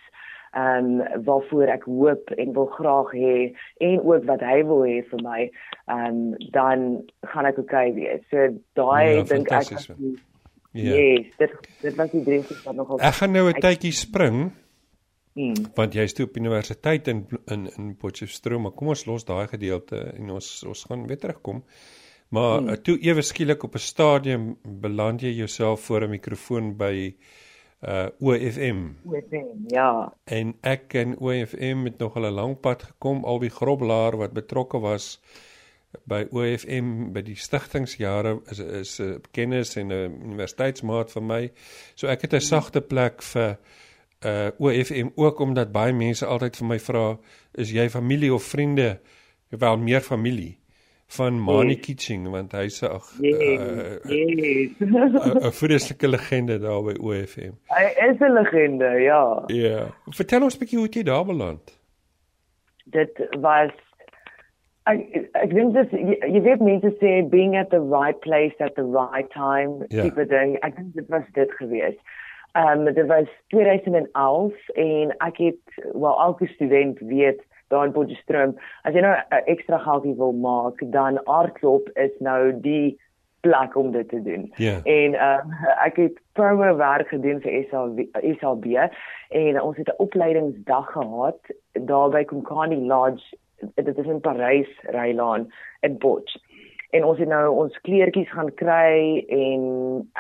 ehm 0.54 1.02
um, 1.02 1.24
waarvoor 1.24 1.68
ek 1.68 1.84
hoop 1.84 2.30
en 2.30 2.54
wil 2.54 2.66
graag 2.66 3.12
hê 3.12 3.56
en 3.78 4.02
ook 4.02 4.24
wat 4.26 4.40
hy 4.40 4.60
wil 4.66 4.84
hê 4.86 5.00
vir 5.10 5.22
my 5.24 5.52
ehm 5.86 6.06
um, 6.06 6.36
dan 6.52 7.04
gaan 7.22 7.46
ek 7.46 7.58
okay 7.58 7.94
wees. 7.94 8.22
So 8.30 8.38
daai 8.74 9.16
ja, 9.16 9.24
dink 9.24 9.52
ek 9.52 9.68
Ja. 10.74 10.96
Yes, 10.96 11.36
dit 11.38 11.52
dit 11.82 11.96
was 11.96 12.10
die 12.10 12.24
dreig 12.24 12.64
wat 12.64 12.76
nogal 12.76 13.00
Ek 13.00 13.14
gaan 13.14 13.32
nou 13.32 13.50
'n 13.50 13.62
tydjie 13.62 13.92
spring. 13.94 14.52
Hmm. 15.34 15.54
Want 15.76 15.94
jy's 15.94 16.14
toe 16.14 16.26
op 16.26 16.38
universiteit 16.38 17.08
in 17.08 17.28
in 17.46 17.70
in 17.78 17.96
Potchefstroom, 17.98 18.62
maar 18.62 18.76
kom 18.78 18.88
ons 18.94 19.06
los 19.06 19.26
daai 19.26 19.48
gedeelte 19.48 19.98
en 20.14 20.30
ons 20.30 20.50
ons 20.64 20.84
gaan 20.90 21.08
weer 21.08 21.20
terugkom. 21.20 21.64
Maar 22.34 22.60
hmm. 22.60 22.82
toe 22.82 22.98
ewe 23.02 23.22
skielik 23.22 23.64
op 23.64 23.76
'n 23.76 23.80
stadium 23.80 24.58
beland 24.64 25.22
jy 25.22 25.34
jouself 25.34 25.82
voor 25.82 26.04
'n 26.04 26.10
mikrofoon 26.10 26.78
by 26.78 27.16
uh 27.84 28.08
OFM. 28.20 28.94
OFM, 29.06 29.48
ja. 29.68 30.14
En 30.24 30.56
ek 30.62 30.94
en 30.94 31.18
OFM 31.18 31.84
het 31.84 31.98
nog 31.98 32.16
'n 32.16 32.32
lang 32.32 32.60
pad 32.60 32.84
gekom 32.84 33.24
al 33.24 33.40
die 33.40 33.50
groblaar 33.50 34.18
wat 34.18 34.34
betrokke 34.34 34.80
was 34.80 35.20
by 36.10 36.24
OFM 36.32 37.12
by 37.14 37.22
die 37.22 37.36
stigtingsjare 37.36 38.40
is 38.52 38.60
is 38.60 39.00
'n 39.00 39.22
kennis 39.32 39.76
en 39.76 39.92
'n 39.92 40.22
universiteitsmaat 40.24 41.12
vir 41.12 41.24
my. 41.24 41.52
So 41.96 42.08
ek 42.08 42.22
het 42.22 42.34
'n 42.34 42.42
sagte 42.42 42.82
plek 42.82 43.22
vir 43.22 43.58
uh 44.26 44.50
OFM 44.58 45.10
ook 45.16 45.40
omdat 45.40 45.72
baie 45.72 45.94
mense 45.94 46.26
altyd 46.26 46.58
vir 46.58 46.68
my 46.68 46.80
vra 46.80 47.18
is 47.54 47.72
jy 47.72 47.90
familie 47.90 48.34
of 48.34 48.44
vriende? 48.44 49.00
Wel 49.50 49.78
meer 49.78 50.02
familie 50.02 50.58
van 51.18 51.40
Mani 51.40 51.76
yes. 51.76 51.80
Kitching 51.86 52.28
want 52.30 52.52
hy's 52.58 52.82
'n 52.82 52.86
ag 52.98 53.06
'n 55.48 55.52
vreeslike 55.62 56.08
legende 56.08 56.60
daar 56.60 56.84
by 56.84 56.96
OFM. 57.00 57.54
Hy 57.78 57.86
is 58.10 58.20
'n 58.20 58.34
legende, 58.34 58.86
ja. 58.86 59.44
Ja. 59.48 59.56
Yeah. 59.56 59.86
Vertel 60.10 60.44
ons 60.44 60.56
'n 60.56 60.60
bietjie 60.60 60.80
hoe 60.80 60.90
jy 60.90 61.04
daar 61.04 61.26
beland. 61.26 61.80
Dit 62.86 63.28
was 63.40 63.72
ek 64.86 65.30
ek 65.34 65.50
dink 65.50 65.74
dit 65.74 65.92
jy, 65.92 66.18
jy 66.34 66.42
weet 66.42 66.62
mense 66.62 66.90
sê 67.00 67.30
being 67.30 67.56
at 67.58 67.70
the 67.70 67.80
right 67.80 68.20
place 68.20 68.56
at 68.60 68.76
the 68.76 68.84
right 68.84 69.30
time 69.32 69.86
yeah. 69.88 70.04
tipe 70.04 70.26
ding. 70.26 70.58
Ek 70.62 70.76
dink 70.76 70.94
dit 70.94 71.08
was 71.08 71.24
dit 71.34 71.52
gewees. 71.52 71.98
Ehm 72.54 72.88
um, 72.88 72.94
dit 72.94 73.08
was 73.08 73.30
2011 73.48 74.70
en 74.70 75.16
ek 75.18 75.38
het 75.38 75.86
wel 75.94 76.20
elke 76.20 76.48
student 76.48 77.00
weet 77.00 77.42
daar 77.68 77.86
in 77.86 77.92
Potchefstroom 77.92 78.58
as 78.82 78.94
jy 78.94 79.02
nou 79.02 79.16
'n 79.16 79.46
ekstra 79.46 79.78
geldjie 79.78 80.16
wil 80.16 80.32
maak 80.32 80.84
dan 80.92 81.24
Artklop 81.24 81.90
is 81.94 82.14
nou 82.20 82.60
die 82.62 83.02
plek 83.42 83.76
om 83.76 83.92
dit 83.92 84.10
te 84.10 84.22
doen. 84.22 84.52
Yeah. 84.56 84.80
En 84.84 85.14
ehm 85.14 85.50
um, 85.50 85.54
ek 85.86 85.96
het 85.96 86.20
promo 86.34 86.76
werk 86.76 87.08
gedoen 87.08 87.42
vir 87.42 87.66
SAB, 87.70 88.06
SAB 88.40 88.66
en 89.30 89.62
ons 89.62 89.78
het 89.78 89.88
'n 89.88 90.02
opleidingsdag 90.06 90.92
gehad 90.92 91.40
daar 91.72 92.10
by 92.10 92.24
Kumkani 92.24 92.86
Lodge 92.86 93.38
dit 93.76 93.98
is 93.98 94.06
in 94.06 94.20
Parys 94.20 94.68
Rylaan 94.82 95.52
in 95.80 95.98
Potch. 95.98 96.38
En 96.94 97.06
ons 97.10 97.18
het 97.20 97.30
nou 97.30 97.46
ons 97.64 97.80
kleertjies 97.88 98.30
gaan 98.30 98.52
kry 98.60 99.24
en 99.34 99.64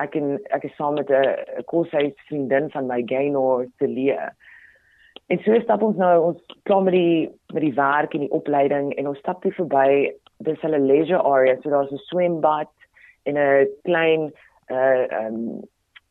ek 0.01 0.15
en 0.17 0.39
ek 0.57 0.63
is 0.69 0.75
saam 0.79 0.97
met 0.97 1.09
'n 1.09 1.63
koshuis 1.69 2.15
vriendin 2.27 2.71
van 2.73 2.87
my 2.87 3.03
Gaynor 3.05 3.67
te 3.77 3.87
leer. 3.87 4.33
En 5.27 5.39
so 5.43 5.59
stap 5.59 5.81
ons 5.81 5.97
nou 5.97 6.15
ons 6.23 6.39
klaar 6.63 6.83
met 6.83 6.93
die 6.93 7.29
met 7.53 7.61
die 7.61 7.73
werk 7.73 8.13
en 8.13 8.25
die 8.25 8.35
opleiding 8.39 8.93
en 8.97 9.07
ons 9.07 9.19
stap 9.19 9.41
toe 9.41 9.51
verby 9.51 10.13
dis 10.37 10.61
hulle 10.61 10.79
leisure 10.79 11.21
area 11.21 11.55
so 11.61 11.69
daar's 11.69 11.91
'n 11.91 12.07
swembad 12.09 12.71
en 13.23 13.37
'n 13.37 13.67
klein 13.83 14.31
uh 14.69 15.05
um 15.25 15.61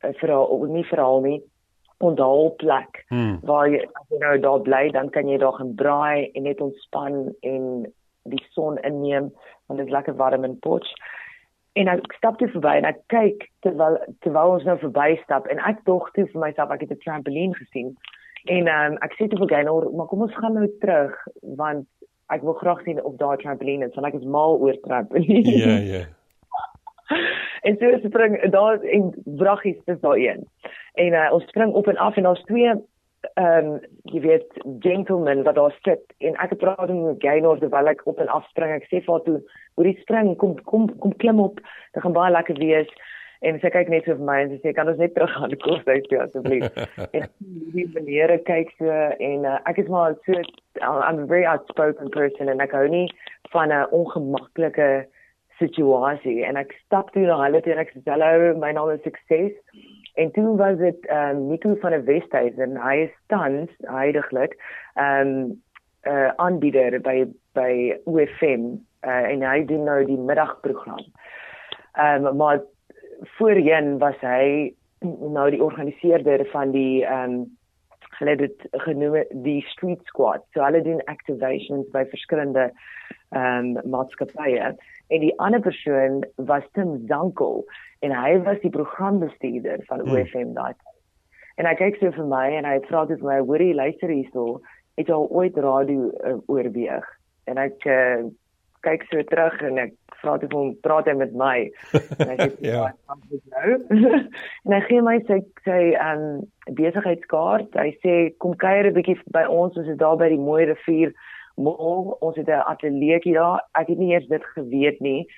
vir 0.02 0.31
nie 0.69 0.85
vir 0.85 1.00
al 1.00 1.21
nie 1.21 1.42
onthaalplek 2.02 3.04
hmm. 3.09 3.38
waar 3.47 3.69
jy 3.71 3.83
as 3.83 4.07
jy 4.11 4.19
nou 4.19 4.38
daar 4.38 4.61
bly 4.61 4.90
dan 4.90 5.11
kan 5.11 5.28
jy 5.28 5.38
daar 5.38 5.59
gaan 5.59 5.75
braai 5.75 6.31
en 6.35 6.42
net 6.42 6.61
ontspan 6.61 7.35
en 7.40 7.87
die 8.23 8.45
son 8.54 8.78
inneem 8.83 9.31
want 9.73 9.81
dit 9.81 9.87
is 9.87 9.93
lekker 9.93 10.17
warm 10.21 10.45
in 10.45 10.59
Potch. 10.59 10.93
En 11.73 11.88
ek 11.88 12.12
stap 12.19 12.37
toe 12.38 12.49
verby 12.52 12.75
en 12.83 12.88
ek 12.91 13.00
kyk 13.12 13.47
terwyl 13.64 13.97
terwyl 14.25 14.57
ons 14.59 14.67
nou 14.69 14.76
verby 14.83 15.17
stap 15.23 15.49
en 15.49 15.62
ek 15.64 15.81
dog 15.88 16.11
toe 16.17 16.26
vir 16.29 16.43
myself 16.45 16.75
ek 16.75 16.85
het 16.85 16.93
'n 16.93 17.05
trampolien 17.05 17.55
gesien. 17.57 17.97
En 18.52 18.69
um, 18.69 18.99
ek 19.00 19.17
sê 19.17 19.29
toe 19.29 19.41
vir 19.41 19.52
Gaynor 19.57 19.88
maar 19.97 20.11
kom 20.11 20.26
ons 20.29 20.37
gaan 20.37 20.59
nou 20.61 20.69
terug 20.85 21.17
want 21.57 21.88
ek 22.29 22.43
wil 22.43 22.59
graag 22.61 22.83
sien 22.85 23.00
of 23.02 23.17
daar 23.17 23.37
'n 23.37 23.43
trampolien 23.45 23.83
is 23.83 23.95
want 23.95 24.07
ek 24.07 24.21
is 24.21 24.29
mal 24.29 24.61
oor 24.61 24.76
trampolien 24.85 25.45
ja 25.45 25.67
yeah, 25.67 25.81
ja. 25.87 25.93
Yeah. 25.93 26.09
en 27.67 27.76
so 27.81 28.09
spring 28.09 28.50
daar 28.50 28.81
en 28.81 29.14
braggies 29.25 29.81
is 29.85 30.00
daar 30.00 30.17
een. 30.17 30.49
En 30.95 31.12
uh, 31.12 31.29
ons 31.33 31.49
spring 31.49 31.73
op 31.73 31.87
en 31.88 31.97
af 31.97 32.17
en 32.17 32.23
daar's 32.23 32.43
twee 32.43 32.73
ehm 33.35 33.67
um, 33.67 33.81
jy 34.11 34.21
weet 34.21 34.49
gentlemen 34.81 35.43
wat 35.47 35.55
daar 35.55 35.75
sit 35.83 36.02
en 36.19 36.37
ek 36.43 36.57
praat 36.59 36.91
met 36.91 37.23
Gaynor 37.23 37.59
terwyl 37.59 37.91
ek 37.93 38.02
op 38.11 38.19
en 38.19 38.29
af 38.29 38.49
spring. 38.50 38.73
Ek 38.75 38.88
sê 38.91 38.99
vir 38.99 39.14
haar 39.14 39.25
toe 39.26 39.38
hoe 39.79 39.87
die 39.87 39.99
spring 40.02 40.35
kom 40.37 40.57
kom 40.67 40.88
kom 40.99 41.14
klim 41.23 41.41
op. 41.41 41.61
Dit 41.95 42.02
gaan 42.02 42.17
baie 42.17 42.33
lekker 42.35 42.59
wees. 42.59 42.91
En 43.43 43.59
sy 43.62 43.71
kyk 43.75 43.88
net 43.91 44.07
so 44.07 44.14
vir 44.19 44.26
my 44.26 44.37
en 44.43 44.52
sy 44.52 44.59
sê 44.62 44.75
kan 44.75 44.91
ons 44.91 44.99
net 45.02 45.14
terug 45.14 45.33
gaan 45.35 45.55
kos 45.62 45.87
uit 45.87 46.05
toe 46.11 46.21
asseblief? 46.23 46.67
En 47.19 47.26
die 47.75 47.87
meneere 47.95 48.38
kyk 48.47 48.75
so 48.79 48.91
en 49.31 49.47
uh, 49.47 49.59
ek 49.71 49.83
is 49.83 49.91
maar 49.91 50.19
so 50.26 50.43
I'm 50.83 51.25
a 51.25 51.26
very 51.26 51.47
outspoken 51.47 52.11
person 52.14 52.50
en 52.50 52.62
ek 52.62 52.75
hou 52.75 52.87
nie 52.91 53.09
van 53.55 53.71
'n 53.71 53.91
ongemaklike 53.91 55.07
situasie. 55.62 56.43
En 56.45 56.57
ek 56.59 56.75
stap 56.85 57.14
toe 57.14 57.26
na 57.26 57.38
hulle 57.45 57.62
toe 57.62 57.75
en 57.75 57.83
ek 57.87 57.95
sê 57.95 58.02
hallo 58.11 58.55
my 58.59 58.73
naam 58.75 58.91
is 58.91 59.02
sukses 59.07 59.55
En 60.14 60.31
toe 60.31 60.57
was 60.57 60.76
dit 60.76 61.07
ehm 61.07 61.37
um, 61.37 61.47
Nico 61.47 61.75
van 61.81 61.90
der 61.90 62.04
Westhuizen, 62.04 62.76
hy 62.76 62.97
is 63.07 63.14
tans 63.26 63.71
heidaglik 63.78 64.57
ehm 64.95 65.28
um, 65.28 65.62
'n 66.02 66.11
uh, 66.11 66.31
aanbieder 66.37 67.00
by 67.00 67.25
by 67.54 67.97
UFM 68.04 68.64
uh, 69.07 69.25
en 69.33 69.42
hy 69.42 69.64
doen 69.64 69.85
nou 69.85 70.04
die 70.04 70.19
middagprogram. 70.19 71.04
Ehm 71.92 72.26
um, 72.26 72.37
maar 72.37 72.61
voorheen 73.38 73.99
was 73.99 74.19
hy 74.21 74.75
nou 75.35 75.50
die 75.50 75.62
organiseerder 75.62 76.47
van 76.50 76.71
die 76.71 77.04
ehm 77.04 77.31
um, 77.31 77.59
hulle 78.19 78.37
het 78.38 78.66
genoem 78.85 79.25
die 79.42 79.62
street 79.66 80.04
squad. 80.04 80.45
So 80.52 80.62
hulle 80.62 80.83
doen 80.83 81.04
activations 81.04 81.88
by 81.90 82.04
verskillende 82.11 82.71
ehm 83.31 83.76
um, 83.76 83.90
maatskappye 83.90 84.76
en 85.09 85.21
die 85.21 85.38
ander 85.38 85.61
persoon 85.61 86.25
was 86.37 86.69
Tim 86.73 87.07
Zankel 87.07 87.64
en 88.03 88.15
hy 88.17 88.39
was 88.43 88.61
die 88.63 88.71
programbestuurder 88.75 89.85
van 89.87 90.01
hmm. 90.01 90.17
OFM 90.17 90.53
daai. 90.59 90.75
En 91.61 91.69
hy 91.69 91.75
kyk 91.79 91.99
so 92.01 92.13
vir 92.17 92.29
my 92.29 92.47
en 92.59 92.67
hy 92.67 92.79
vra 92.89 93.05
toe 93.07 93.19
vir 93.21 93.29
my, 93.29 93.41
"Hoorie, 93.47 93.75
luister 93.79 94.11
hierso, 94.11 94.61
het 94.99 95.09
jy 95.09 95.15
al 95.15 95.29
ooit 95.31 95.59
radio 95.59 96.09
uh, 96.11 96.39
oorweeg?" 96.51 97.07
En 97.51 97.61
ek 97.63 97.85
uh, 97.87 98.25
kyk 98.87 99.05
so 99.11 99.23
terug 99.31 99.61
en 99.69 99.79
ek 99.85 99.93
vra 100.23 100.39
toe 100.39 100.49
hom, 100.55 100.73
"Praat 100.83 101.11
hy 101.11 101.15
met 101.21 101.37
my?" 101.39 101.69
En 102.19 102.33
hy 102.33 102.39
sê, 102.41 102.49
"Ja, 102.73 102.89
nou." 103.55 103.77
en 104.65 104.77
hy 104.79 104.81
gee 104.89 105.05
my 105.07 105.19
sy 105.29 105.39
sy 105.69 105.79
um 106.01 106.43
besigheidskaart. 106.81 107.79
Hy 107.79 107.95
sê, 108.03 108.17
"Kom 108.43 108.57
kuier 108.57 108.91
'n 108.91 108.97
bietjie 108.99 109.21
by 109.37 109.45
ons, 109.47 109.77
ons 109.77 109.95
is 109.95 110.01
daar 110.03 110.17
by 110.17 110.33
die 110.35 110.43
mooi 110.51 110.65
rivier." 110.73 111.15
Môre, 111.61 112.17
ons 112.25 112.37
het 112.41 112.49
'n 112.49 112.65
ateljee 112.65 113.37
daar. 113.37 113.61
Ek 113.77 113.93
het 113.93 113.99
nie 113.99 114.15
eers 114.17 114.27
dit 114.27 114.45
geweet 114.57 115.01
nie 115.01 115.29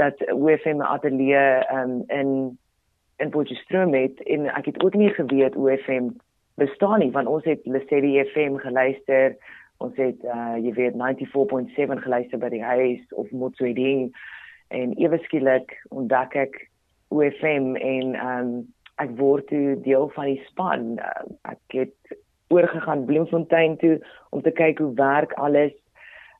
dat 0.00 0.20
OFM 0.32 0.80
ateljee 0.80 1.64
um, 1.72 2.02
in 2.06 2.58
in 3.22 3.30
Potchefstroom 3.30 3.94
het 3.94 4.22
en 4.22 4.48
ek 4.50 4.64
het 4.72 4.82
ook 4.82 4.94
nie 4.94 5.10
geweet 5.14 5.56
OFM 5.56 6.08
bestaan 6.58 6.98
nie 6.98 7.10
want 7.14 7.30
ons 7.30 7.44
het 7.44 7.60
Lesedi 7.64 8.18
FM 8.24 8.56
geluister 8.56 9.36
ons 9.78 9.96
het 9.96 10.22
uh, 10.24 10.56
jy 10.58 10.72
weet 10.74 10.98
94.7 10.98 12.02
geluister 12.06 12.38
by 12.38 12.50
die 12.50 12.62
huis 12.62 13.02
of 13.14 13.30
Motsweding 13.30 14.10
en 14.74 14.94
ewe 14.98 15.18
skielik 15.26 15.76
ontdek 15.90 16.34
ek 16.46 16.58
OFM 17.14 17.74
en 17.78 18.14
um, 18.18 18.52
ek 19.02 19.14
word 19.18 19.46
toe 19.50 19.74
deel 19.84 20.08
van 20.14 20.30
die 20.30 20.40
span. 20.48 20.86
Uh, 20.98 21.24
ek 21.50 21.78
het 21.78 22.18
oorgegaan 22.54 23.04
Bloemfontein 23.08 23.76
toe 23.82 23.98
om 24.30 24.42
te 24.42 24.52
kyk 24.54 24.82
hoe 24.82 24.92
werk 24.98 25.34
alles 25.42 25.74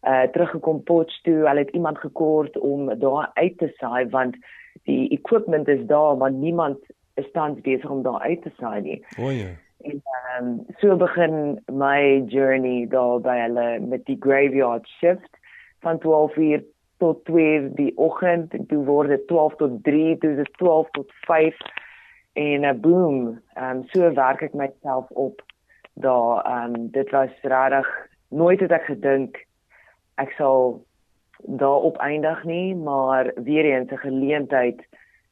uh 0.06 0.22
teruggekom 0.32 0.82
Potch 0.82 1.20
toe. 1.22 1.46
Hulle 1.48 1.64
het 1.64 1.70
iemand 1.70 1.98
gekort 1.98 2.58
om 2.58 2.98
daar 2.98 3.30
uit 3.34 3.58
te 3.58 3.72
saai 3.76 4.08
want 4.08 4.36
die 4.82 5.08
equipment 5.08 5.68
is 5.68 5.86
daar, 5.86 6.16
maar 6.16 6.32
niemand 6.32 6.78
is 7.14 7.30
tans 7.32 7.60
besig 7.60 7.90
om 7.90 8.02
daar 8.02 8.20
uit 8.20 8.42
te 8.42 8.50
saai 8.58 8.80
nie. 8.80 9.04
O 9.18 9.30
ja. 9.30 9.52
En 9.84 10.02
ehm 10.02 10.46
um, 10.46 10.66
so 10.76 10.96
begin 10.96 11.60
my 11.72 12.24
journey 12.26 12.86
daar 12.88 13.20
by 13.20 13.36
hulle 13.38 13.80
met 13.80 14.04
die 14.04 14.16
graveyard 14.20 14.88
shift 14.88 15.38
van 15.80 15.98
12 15.98 16.36
uur 16.36 16.64
tot 16.98 17.24
2 17.24 17.72
die 17.74 17.92
oggend 17.96 18.54
en 18.54 18.66
toe 18.66 18.84
word 18.84 19.08
dit 19.08 19.26
12 19.26 19.56
tot 19.56 19.82
3, 19.84 20.18
toe 20.18 20.30
is 20.30 20.36
dit 20.36 20.52
12 20.52 20.90
tot 20.90 21.12
5 21.26 21.56
en 22.32 22.60
'n 22.60 22.64
uh, 22.64 22.72
boom. 22.72 23.40
Ehm 23.54 23.76
um, 23.76 23.84
so 23.92 24.12
werk 24.12 24.42
ek 24.42 24.54
myself 24.54 25.10
op 25.10 25.42
daar 25.94 26.44
ehm 26.44 26.74
um, 26.74 26.90
dit 26.90 27.10
was 27.10 27.30
regtig 27.42 27.88
nooit 28.28 28.60
het 28.60 28.70
ek 28.70 28.84
gedink 28.84 29.46
ek 30.20 30.34
sal 30.38 30.84
daarop 31.44 31.96
eindig 31.96 32.44
nie, 32.44 32.74
maar 32.74 33.32
weer 33.36 33.64
eens 33.64 33.90
'n 33.90 33.96
geleentheid 34.06 34.80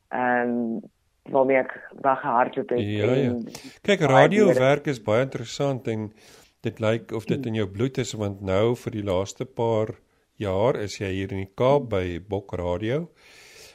ehm 0.09 0.49
um, 0.49 0.83
waarmee 1.23 1.57
ek 1.57 1.73
weggehardloop 2.03 2.69
het. 2.69 2.81
Ja, 2.81 3.13
ja. 3.15 3.35
Kyk, 3.83 4.01
radio 4.01 4.53
werk 4.55 4.87
is 4.87 5.03
baie 5.03 5.23
interessant 5.23 5.87
en 5.89 6.13
dit 6.61 6.81
lyk 6.81 7.13
of 7.13 7.25
dit 7.25 7.47
in 7.47 7.55
jou 7.55 7.69
bloed 7.71 7.99
is 7.99 8.13
want 8.13 8.41
nou 8.41 8.75
vir 8.77 8.93
die 8.93 9.05
laaste 9.07 9.45
paar 9.45 9.95
jaar 10.39 10.79
is 10.81 10.99
jy 10.99 11.11
hier 11.13 11.33
in 11.35 11.45
die 11.45 11.53
Kaap 11.55 11.89
by 11.91 12.19
Bok 12.29 12.55
Radio. 12.59 13.09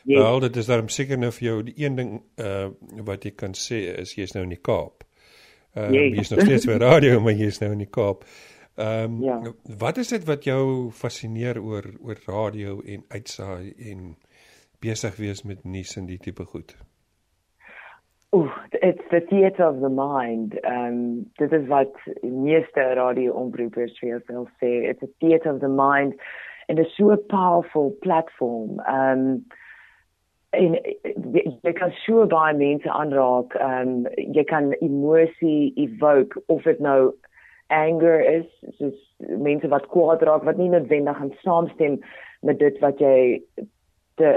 Yes. 0.07 0.21
Wel, 0.21 0.39
dit 0.39 0.55
is 0.55 0.69
daarom 0.69 0.89
seker 0.89 1.19
nou 1.19 1.31
vir 1.35 1.47
jou 1.47 1.57
die 1.67 1.75
een 1.83 1.95
ding 1.95 2.11
uh 2.39 2.69
wat 3.07 3.25
jy 3.27 3.33
kan 3.35 3.55
sê 3.59 3.81
is 4.03 4.15
jy's 4.15 4.35
nou 4.35 4.45
in 4.47 4.55
die 4.55 4.63
Kaap. 4.63 5.03
Uh, 5.75 5.89
yes. 5.91 6.15
jy's 6.15 6.31
nog 6.31 6.45
steeds 6.45 6.67
by 6.69 6.77
radio, 6.81 7.19
maar 7.19 7.35
jy's 7.35 7.59
nou 7.61 7.73
in 7.75 7.83
die 7.83 7.91
Kaap. 7.91 8.23
Ehm 8.77 9.03
um, 9.03 9.21
ja. 9.23 9.53
wat 9.77 9.97
is 9.97 10.07
dit 10.07 10.25
wat 10.25 10.43
jou 10.43 10.91
fascineer 10.91 11.61
oor 11.61 11.83
oor 12.01 12.19
radio 12.25 12.81
en 12.81 13.03
uitsaai 13.07 13.73
en 13.91 14.15
besig 14.79 15.15
wees 15.17 15.43
met 15.43 15.63
nuus 15.63 15.95
en 15.97 16.05
die 16.05 16.17
tipe 16.17 16.45
goed? 16.45 16.77
Ooh, 18.35 18.51
it's 18.71 19.01
the 19.09 19.21
theater 19.29 19.67
of 19.67 19.79
the 19.79 19.89
mind. 19.89 20.59
Um, 20.65 21.31
dit 21.37 21.51
is 21.51 21.67
wat 21.67 21.93
meeste 22.21 22.83
radio-omroepers 22.99 23.97
vir 23.99 24.09
jou 24.09 24.45
sê. 24.61 24.71
It's 24.91 25.01
a 25.01 25.09
theater 25.19 25.53
of 25.53 25.59
the 25.59 25.73
mind 25.73 26.13
and 26.69 26.77
it's 26.77 26.97
so 26.97 27.09
a 27.11 27.17
powerful 27.17 27.95
platform. 28.01 28.79
Um, 28.85 29.45
en 30.53 30.77
jy 31.33 31.73
kan 31.79 31.95
so 32.05 32.27
baie 32.29 32.53
mense 32.53 32.89
aanraak. 32.89 33.57
Um, 33.57 34.05
jy 34.17 34.43
kan 34.43 34.73
emosie 34.81 35.73
evoke 35.75 36.43
of 36.45 36.61
dit 36.69 36.79
nou 36.79 37.15
anger 37.67 38.19
is, 38.21 38.45
soos 38.77 38.97
mense 39.17 39.67
wat 39.67 39.87
kwaad 39.87 40.21
raak 40.21 40.43
wat 40.43 40.57
nie 40.57 40.69
noodwendig 40.69 41.17
gaan 41.17 41.33
saamstem 41.41 41.99
met 42.41 42.59
dit 42.59 42.79
wat 42.79 42.99
jy 42.99 43.41
te 44.17 44.29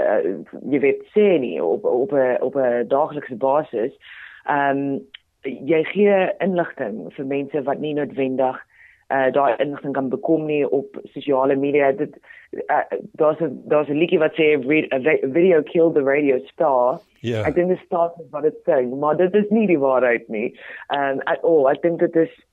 jy 0.69 0.79
weet 0.83 1.05
sê 1.15 1.37
nie 1.41 1.57
op 1.63 1.85
op 1.85 2.13
'n 2.13 2.37
op 2.41 2.55
'n 2.55 2.87
daaglikse 2.87 3.35
basis. 3.35 3.93
Ehm 4.45 4.77
um, 4.77 5.07
jy 5.43 5.83
gee 5.83 6.29
inligting 6.39 7.13
vir 7.13 7.25
mense 7.25 7.63
wat 7.63 7.79
nie 7.79 7.93
noodwendig 7.93 8.59
uh 9.11 9.31
daai 9.31 9.55
inligting 9.57 9.93
kan 9.93 10.09
bekom 10.09 10.45
nie 10.45 10.69
op 10.69 10.99
sosiale 11.13 11.55
media. 11.55 11.91
Dit 11.91 12.17
uh, 12.51 12.85
daar's 13.19 13.39
'n 13.39 13.61
daar's 13.65 13.89
'n 13.89 13.97
liedjie 13.97 14.19
wat 14.19 14.33
sê 14.33 14.47
video 15.33 15.61
killed 15.61 15.93
the 15.93 16.03
radio 16.03 16.39
star. 16.45 16.99
Yeah. 17.19 17.47
Ek 17.47 17.55
dink 17.55 17.69
dit 17.69 17.79
staan 17.85 18.11
wat 18.31 18.43
dit 18.43 18.57
sê, 18.65 18.95
maar 18.99 19.17
dit 19.17 19.33
is 19.35 19.49
nie 19.49 19.67
die 19.67 19.79
waarheid 19.79 20.27
nie. 20.27 20.59
Ehm 20.87 21.17
um, 21.17 21.19
at 21.25 21.43
all. 21.43 21.69
Ek 21.69 21.81
dink 21.81 21.99
dit 21.99 22.15
is 22.15 22.45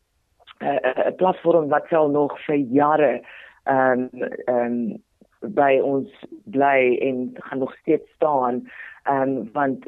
'n 0.60 0.66
uh, 0.66 1.06
'n 1.08 1.14
platform 1.16 1.68
wat 1.68 1.86
sal 1.88 2.08
nog 2.08 2.38
vir 2.46 2.56
jare 2.56 3.20
ehm 3.64 4.08
um, 4.12 4.22
ehm 4.44 4.64
um, 4.64 5.02
by 5.40 5.78
ons 5.82 6.10
bly 6.44 6.98
en 7.00 7.30
gaan 7.34 7.58
nog 7.58 7.74
steeds 7.76 8.10
staan. 8.14 8.68
Ehm 9.04 9.22
um, 9.22 9.50
want 9.52 9.86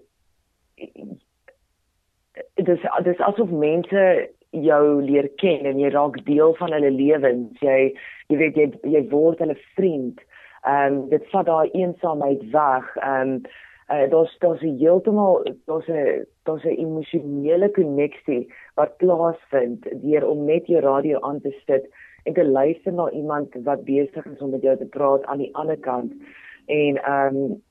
dit 2.55 2.69
is 2.69 2.81
dit 3.03 3.15
is 3.15 3.21
asof 3.21 3.51
mense 3.51 4.29
jou 4.51 5.03
leer 5.03 5.29
ken 5.37 5.67
en 5.71 5.79
jy 5.79 5.91
raak 5.91 6.25
deel 6.27 6.55
van 6.55 6.73
hulle 6.73 6.91
lewens. 6.91 7.59
Jy 7.61 7.95
jy 8.29 8.37
weet 8.37 8.57
jy 8.57 8.69
jy 8.83 9.03
word 9.11 9.39
hulle 9.39 9.59
vriend. 9.75 10.21
Ehm 10.63 11.01
um, 11.01 11.09
dit 11.09 11.27
vat 11.33 11.47
daai 11.47 11.71
eensaamheid 11.71 12.47
weg. 12.51 12.97
Ehm 12.97 13.35
um, 13.35 13.43
uh, 13.91 14.11
daar's 14.11 14.37
daar's 14.39 14.61
heeltemal 14.61 15.43
daar's 15.67 15.89
'n 15.89 16.27
daar's 16.43 16.65
'n 16.65 16.81
emosionele 16.85 17.71
koneksie 17.71 18.53
wat 18.75 18.97
plaasvind 18.97 19.87
deur 20.03 20.29
om 20.29 20.45
net 20.45 20.67
jou 20.67 20.81
radio 20.81 21.21
aan 21.21 21.41
te 21.41 21.55
sit 21.67 21.89
en 22.25 22.33
te 22.33 22.45
luister 22.45 22.93
na 22.93 23.11
iemand 23.11 23.55
wat 23.65 23.85
besig 23.85 24.27
is 24.27 24.41
om 24.41 24.51
met 24.51 24.63
jou 24.63 24.77
te 24.77 24.85
praat 24.87 25.25
aan 25.25 25.39
die 25.39 25.55
ander 25.55 25.79
kant. 25.79 26.13
En 26.67 27.03
ehm 27.03 27.37
um, 27.37 27.63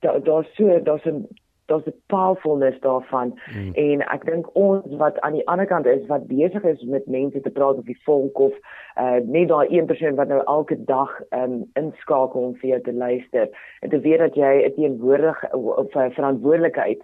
daar's 0.00 0.24
da 0.24 0.42
so 0.42 0.82
daar's 0.82 1.04
'n 1.04 1.28
daar's 1.68 1.86
'n 1.86 2.00
powerfulness 2.06 2.80
daarvan 2.80 3.38
mm. 3.54 3.72
en 3.74 4.00
ek 4.00 4.24
dink 4.24 4.46
ons 4.52 4.96
wat 4.96 5.20
aan 5.20 5.32
die 5.32 5.48
ander 5.48 5.66
kant 5.66 5.86
is 5.86 6.06
wat 6.06 6.26
besig 6.26 6.64
is 6.64 6.82
met 6.82 7.06
mense 7.06 7.40
te 7.40 7.50
praat 7.50 7.76
op 7.76 7.86
die 7.86 8.02
volk 8.04 8.38
of 8.38 8.54
uh 8.96 9.20
net 9.24 9.48
daai 9.48 9.68
een 9.68 9.86
persoon 9.86 10.14
wat 10.14 10.28
nou 10.28 10.42
elke 10.44 10.84
dag 10.84 11.12
um 11.30 11.70
inskakel 11.72 12.40
om 12.40 12.54
vir 12.54 12.68
jou 12.68 12.80
te 12.80 12.92
luister 12.92 13.48
en 13.80 13.88
te 13.88 14.00
weet 14.00 14.18
dat 14.18 14.34
jy 14.34 14.52
'n 14.64 14.74
teenwoordig 14.74 15.52
of 15.52 15.94
'n 15.94 16.10
verantwoordelikheid 16.10 17.02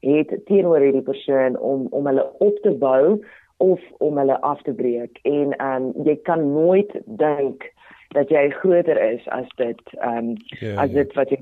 het 0.00 0.40
teenoor 0.44 0.80
hierdie 0.80 1.02
persoon 1.02 1.58
om 1.58 1.86
om 1.90 2.06
hulle 2.06 2.30
op 2.38 2.56
te 2.62 2.72
bou 2.72 3.24
of 3.56 3.80
om 3.98 4.18
hulle 4.18 4.40
af 4.40 4.62
te 4.62 4.72
breek 4.72 5.18
en 5.22 5.54
um, 5.64 5.92
jy 6.04 6.16
kan 6.16 6.52
nooit 6.52 6.92
dink 7.04 7.72
dat 8.14 8.30
jy 8.30 8.50
groter 8.50 8.98
is 9.02 9.26
as 9.34 9.48
dit 9.56 9.80
ehm 9.98 10.18
um, 10.18 10.36
yeah, 10.60 10.74
ja, 10.74 10.82
as 10.82 10.90
ja. 10.90 11.02
dit 11.02 11.14
wat 11.18 11.30
jy 11.30 11.40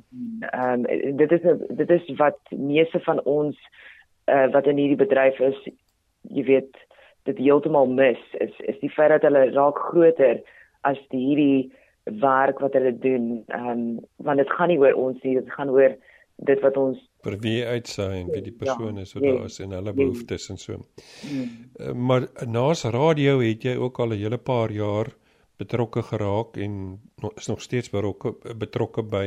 ehm 0.50 0.84
um, 0.84 1.16
dit 1.16 1.32
is 1.32 1.44
dit 1.68 1.90
is 1.90 2.10
wat 2.16 2.38
meeste 2.50 3.00
van 3.00 3.22
ons 3.24 3.56
uh, 4.30 4.48
wat 4.52 4.66
in 4.66 4.80
hierdie 4.80 5.02
bedryf 5.04 5.40
is 5.40 5.60
jy 6.32 6.44
weet 6.44 6.82
dit 7.28 7.38
heeltemal 7.38 7.86
mis 7.86 8.20
is 8.40 8.54
is 8.72 8.80
die 8.80 8.92
feit 8.96 9.12
dat 9.14 9.22
hulle 9.28 9.50
raak 9.52 9.78
groter 9.90 10.40
as 10.80 11.00
die 11.12 11.24
hierdie 11.26 11.72
werk 12.20 12.60
wat 12.60 12.76
hulle 12.76 12.92
doen 12.98 13.44
ehm 13.48 13.70
um, 13.70 13.86
want 14.16 14.38
dit 14.38 14.50
gaan 14.58 14.72
nie 14.72 14.80
oor 14.80 14.94
ons 15.06 15.22
nie 15.22 15.38
dit 15.40 15.56
gaan 15.58 15.70
oor 15.70 15.96
dit 16.36 16.60
wat 16.60 16.76
ons 16.76 16.98
vir 17.24 17.36
wie 17.40 17.60
uitsaai 17.64 18.20
en 18.20 18.30
wie 18.32 18.42
die 18.44 18.56
persoon 18.62 18.98
ja, 18.98 19.04
is 19.06 19.14
wat 19.16 19.24
daar 19.24 19.44
is 19.48 19.60
en 19.64 19.76
hulle 19.76 19.92
behoeftes 19.96 20.48
en 20.52 20.58
so. 20.60 20.80
Mm. 21.30 22.00
Maar 22.06 22.26
naas 22.46 22.84
radio 22.84 23.38
het 23.40 23.64
jy 23.64 23.76
ook 23.80 24.00
al 24.00 24.12
'n 24.12 24.20
hele 24.24 24.38
paar 24.38 24.72
jaar 24.72 25.12
betrokke 25.56 26.02
geraak 26.02 26.56
en 26.56 27.00
is 27.36 27.48
nog 27.48 27.62
steeds 27.62 27.90
betrokke 27.90 28.34
betrokke 28.58 29.02
by 29.02 29.26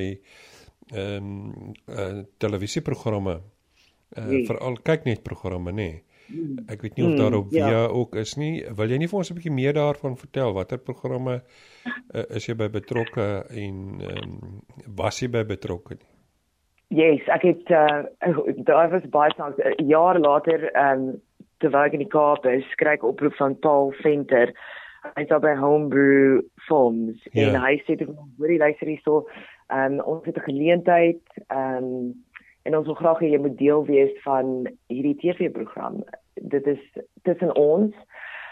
ehm 0.93 1.29
um, 1.29 1.71
uh, 1.91 2.23
televisieprogramme. 2.37 3.41
Uh, 4.17 4.25
nee. 4.25 4.45
Veral 4.47 4.77
kyk 4.83 5.03
net 5.03 5.23
programme 5.23 5.71
nê. 5.71 5.75
Nee. 5.75 6.03
Ek 6.67 6.81
weet 6.83 6.95
nie 6.95 7.05
of 7.07 7.15
daar 7.19 7.33
op 7.33 7.49
via 7.51 7.67
ja. 7.71 7.85
ook 7.87 8.15
is 8.15 8.35
nie. 8.35 8.65
Wil 8.75 8.91
jy 8.91 8.97
nie 8.97 9.07
vir 9.07 9.19
ons 9.19 9.31
'n 9.31 9.35
bietjie 9.35 9.53
meer 9.53 9.73
daarvan 9.73 10.17
vertel 10.19 10.53
watter 10.53 10.77
programme 10.77 11.41
uh, 11.41 12.23
is 12.35 12.47
jy 12.47 12.55
by 12.55 12.69
betrokke 12.69 13.27
en 13.49 13.75
ehm 14.01 14.23
um, 14.23 14.61
was 14.95 15.21
jy 15.21 15.29
by 15.31 15.43
betrokke 15.43 15.99
nie? 15.99 16.11
Yes, 16.89 17.23
ek 17.27 17.43
het 17.43 17.69
uh 17.69 18.03
daar 18.69 18.91
was 18.91 19.07
baie 19.11 19.31
snaaks 19.35 19.59
jaar 19.87 20.19
later 20.19 20.69
um 20.71 21.21
terwyl 21.59 21.87
ek 21.87 21.97
in 21.97 22.03
die 22.05 22.11
Kaap 22.13 22.45
is, 22.45 22.63
skryk 22.71 23.03
oproep 23.03 23.35
van 23.35 23.59
Paul 23.59 23.91
Venter. 24.01 24.53
Hy's 25.15 25.31
op 25.31 25.41
by 25.41 25.55
Homebrew 25.55 26.41
Farms 26.67 27.23
yeah. 27.31 27.47
en 27.47 27.53
ja. 27.53 27.63
hy 27.65 27.75
sê 27.85 27.97
dit 27.97 28.09
hoor 28.09 28.51
jy 28.51 28.59
luister 28.61 28.87
hierso, 28.87 29.25
um 29.73 29.99
ons 30.03 30.25
het 30.25 30.37
'n 30.37 30.47
geleentheid 30.49 31.23
um 31.49 32.13
en 32.63 32.75
ons 32.75 32.85
wil 32.85 32.99
graag 32.99 33.19
hê 33.19 33.31
jy 33.31 33.39
moet 33.39 33.57
deel 33.57 33.85
wees 33.85 34.11
van 34.23 34.67
hierdie 34.91 35.15
TV-program. 35.15 36.03
Dit 36.35 36.67
is 36.67 36.81
tussen 37.23 37.55
ons. 37.55 37.95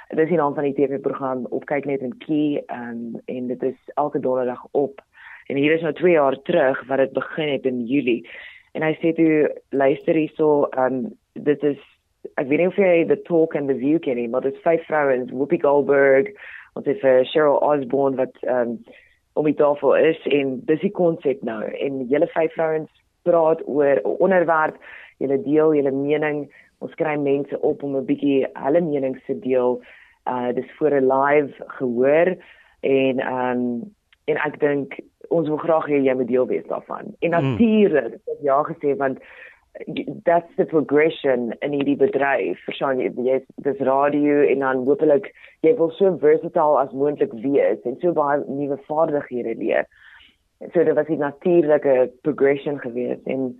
Dit 0.09 0.19
is 0.19 0.29
die 0.29 0.37
naam 0.37 0.55
van 0.55 0.63
die 0.63 0.77
TV-program 0.77 1.45
op 1.49 1.65
kyk 1.65 1.85
net 1.85 2.01
in 2.01 2.17
Key 2.17 2.63
um 2.71 3.19
en 3.25 3.47
dit 3.47 3.63
is 3.63 3.79
elke 3.95 4.19
donderdag 4.19 4.63
op 4.71 5.01
En 5.45 5.55
hier 5.55 5.73
is 5.73 5.81
nou 5.81 5.93
2 5.93 6.11
jaar 6.11 6.41
terug 6.41 6.85
wat 6.87 6.97
dit 6.97 7.11
begin 7.13 7.49
het 7.49 7.65
in 7.65 7.85
Julie. 7.85 8.29
En 8.71 8.81
hy 8.81 8.93
sê 8.97 9.13
toe 9.15 9.61
luister 9.69 10.17
hierso, 10.17 10.67
um 10.77 11.13
dit 11.33 11.63
is 11.63 11.81
ek 12.35 12.47
weet 12.47 12.59
nie 12.59 12.67
of 12.67 12.77
jy 12.79 13.05
the 13.07 13.17
talk 13.27 13.55
and 13.55 13.69
the 13.69 13.77
view 13.77 13.99
ken 13.99 14.15
nie, 14.15 14.27
maar 14.27 14.41
dit 14.41 14.53
is 14.53 14.65
vyf 14.65 14.85
vrouens, 14.89 15.31
Whoopi 15.31 15.59
Goldberg, 15.61 16.31
ons 16.75 16.85
het 16.85 16.99
vir 17.01 17.25
Cheryl 17.31 17.61
Osborne 17.63 18.19
wat 18.19 18.35
um 18.49 18.79
om 19.35 19.47
die 19.49 19.57
tafel 19.59 19.95
is 19.99 20.19
en 20.31 20.61
dis 20.63 20.79
die 20.79 20.93
konsep 20.95 21.41
nou. 21.43 21.59
En 21.83 22.05
julle 22.07 22.27
vyf 22.31 22.53
vrouens 22.55 22.91
praat 23.27 23.61
oor 23.67 23.99
'n 23.99 24.15
onderwerp, 24.23 24.77
julle 25.19 25.41
deel 25.43 25.75
julle 25.75 25.91
mening. 25.91 26.47
Ons 26.79 26.95
kry 26.95 27.15
mense 27.17 27.59
op 27.61 27.83
om 27.83 27.97
'n 27.97 28.05
bietjie 28.05 28.47
hulle 28.53 28.81
menings 28.81 29.25
te 29.25 29.39
deel. 29.39 29.81
Uh 30.27 30.51
dis 30.53 30.71
vir 30.79 31.01
'n 31.01 31.07
live 31.07 31.53
gehoor 31.79 32.35
en 32.81 33.19
um 33.19 33.91
en 34.25 34.37
ek 34.37 34.59
dink 34.59 34.99
ons 35.29 35.47
wil 35.47 35.57
graag 35.57 35.87
hê 35.87 35.99
jy 36.03 36.13
moet 36.13 36.27
deel 36.27 36.47
wees 36.47 36.65
daarvan. 36.67 37.13
En 37.19 37.33
hmm. 37.33 37.49
natuurlik, 37.49 38.13
mm. 38.13 38.41
ja 38.41 38.63
gesê 38.63 38.95
want 38.97 39.19
that's 40.25 40.51
the 40.57 40.65
progression 40.65 41.53
in 41.61 41.71
hierdie 41.75 41.97
bedryf. 41.99 42.59
Verstaan 42.67 43.01
jy, 43.01 43.11
jy 43.27 43.39
dis 43.65 43.83
radio 43.87 44.41
en 44.47 44.63
dan 44.63 44.83
hopelik 44.87 45.31
jy 45.65 45.75
wil 45.79 45.91
so 45.97 46.15
versatile 46.21 46.79
as 46.81 46.93
moontlik 46.95 47.33
wees 47.43 47.83
en 47.85 47.97
so 48.01 48.15
baie 48.15 48.41
nuwe 48.47 48.79
vaardighede 48.87 49.57
leer. 49.61 49.87
So 50.73 50.83
dit 50.83 50.95
was 50.95 51.09
'n 51.09 51.19
natuurlike 51.19 52.11
progression 52.23 52.79
gewees 52.79 53.19
en 53.25 53.55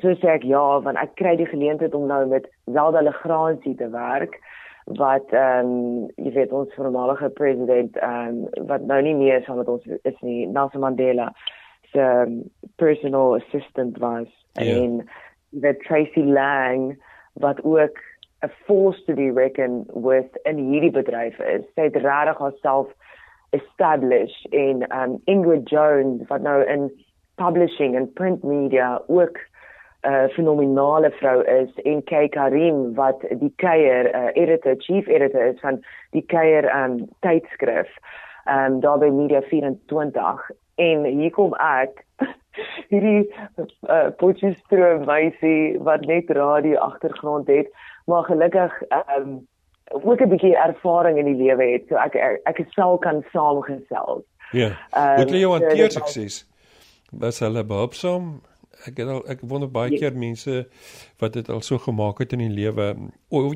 so 0.00 0.14
sê 0.14 0.34
ek 0.38 0.44
ja, 0.44 0.80
want 0.80 0.98
ek 0.98 1.16
kry 1.16 1.36
die 1.36 1.52
geleentheid 1.52 1.94
om 1.94 2.06
nou 2.06 2.26
met 2.26 2.48
Zelda 2.64 3.00
Legrandsie 3.00 3.74
te 3.74 3.90
werk 3.90 4.40
wat 4.96 5.28
ehm 5.32 5.66
um, 5.68 6.08
jy 6.16 6.32
weet 6.32 6.52
ons 6.52 6.74
voormalige 6.74 7.28
president 7.28 7.96
ehm 7.96 8.28
um, 8.28 8.66
wat 8.66 8.82
nou 8.82 9.02
nie 9.02 9.14
meer 9.14 9.42
saam 9.44 9.56
met 9.60 9.68
ons 9.68 9.84
is 10.02 10.20
nie 10.20 10.46
Nelson 10.46 10.80
Mandela 10.80 11.32
se 11.34 11.57
um, 11.94 12.50
personal 12.76 13.34
assistant 13.34 13.98
was. 13.98 14.26
Yeah. 14.56 14.76
en 14.76 15.08
the 15.52 15.74
Tracy 15.86 16.22
Lang 16.22 16.98
wat 17.32 17.64
ook 17.64 17.98
'n 18.42 18.50
force 18.66 19.04
to 19.04 19.14
be 19.14 19.30
reckoned 19.30 19.90
with 19.94 20.30
in 20.42 20.56
hierdie 20.56 20.90
bedryf 20.90 21.38
is. 21.38 21.64
Sy 21.74 21.82
het 21.82 21.96
regtig 21.96 22.38
haarself 22.38 22.86
establish 23.50 24.44
in 24.50 24.86
um 24.92 25.20
Ingrid 25.24 25.68
Jones 25.68 26.26
wat 26.28 26.40
nou 26.40 26.64
in 26.64 26.90
publishing 27.34 27.96
en 27.96 28.12
print 28.12 28.42
media 28.42 29.02
ook 29.06 29.38
'n 30.02 30.12
uh, 30.12 30.28
fenominale 30.28 31.10
vrou 31.10 31.42
is 31.44 31.74
en 31.82 32.04
Kay 32.04 32.28
Karim 32.28 32.94
wat 32.94 33.20
die 33.20 33.52
Keier 33.56 34.14
uh, 34.14 34.28
editor 34.32 34.74
chief 34.78 35.06
editor 35.06 35.46
is 35.46 35.60
van 35.60 35.84
die 36.10 36.22
Keier 36.26 36.76
um 36.84 37.08
tydskrif 37.20 37.88
um 38.46 38.80
daar 38.80 38.98
by 38.98 39.10
Media 39.10 39.40
24 39.40 40.50
en 40.78 41.04
hier 41.04 41.34
kom 41.34 41.54
ek 41.62 42.04
hierdie 42.90 43.26
uh, 43.58 44.08
Potchefstroom 44.20 45.04
meisie 45.08 45.78
wat 45.86 46.06
net 46.10 46.30
radio 46.30 46.80
agtergrond 46.88 47.50
het 47.52 47.70
maar 48.08 48.24
gelukkig 48.24 48.82
um 49.18 49.46
ook 49.88 50.20
'n 50.20 50.28
bietjie 50.28 50.56
ervaring 50.56 51.18
in 51.18 51.24
die 51.24 51.44
lewe 51.44 51.64
het 51.72 51.84
so 51.88 51.94
ek 51.96 52.14
ek 52.44 52.66
sal 52.70 52.98
kan 52.98 53.24
saamgesels. 53.32 54.24
Ja. 54.52 54.66
Um, 54.66 54.74
Hoe 54.92 55.24
het 55.24 55.30
jy 55.30 55.48
hanteer 55.48 55.90
sukses? 55.90 56.46
Was 57.10 57.38
hulle 57.38 57.64
behulpsaam? 57.64 58.40
Ek 58.86 58.96
het 58.96 59.08
al 59.08 59.22
ek 59.28 59.40
wonder 59.40 59.70
baie 59.70 59.90
ja. 59.90 59.98
keer 59.98 60.16
mense 60.16 60.68
wat 61.18 61.32
dit 61.32 61.48
al 61.48 61.60
so 61.60 61.78
gemaak 61.78 62.18
het 62.18 62.32
in 62.32 62.38
die 62.38 62.54
lewe. 62.54 62.94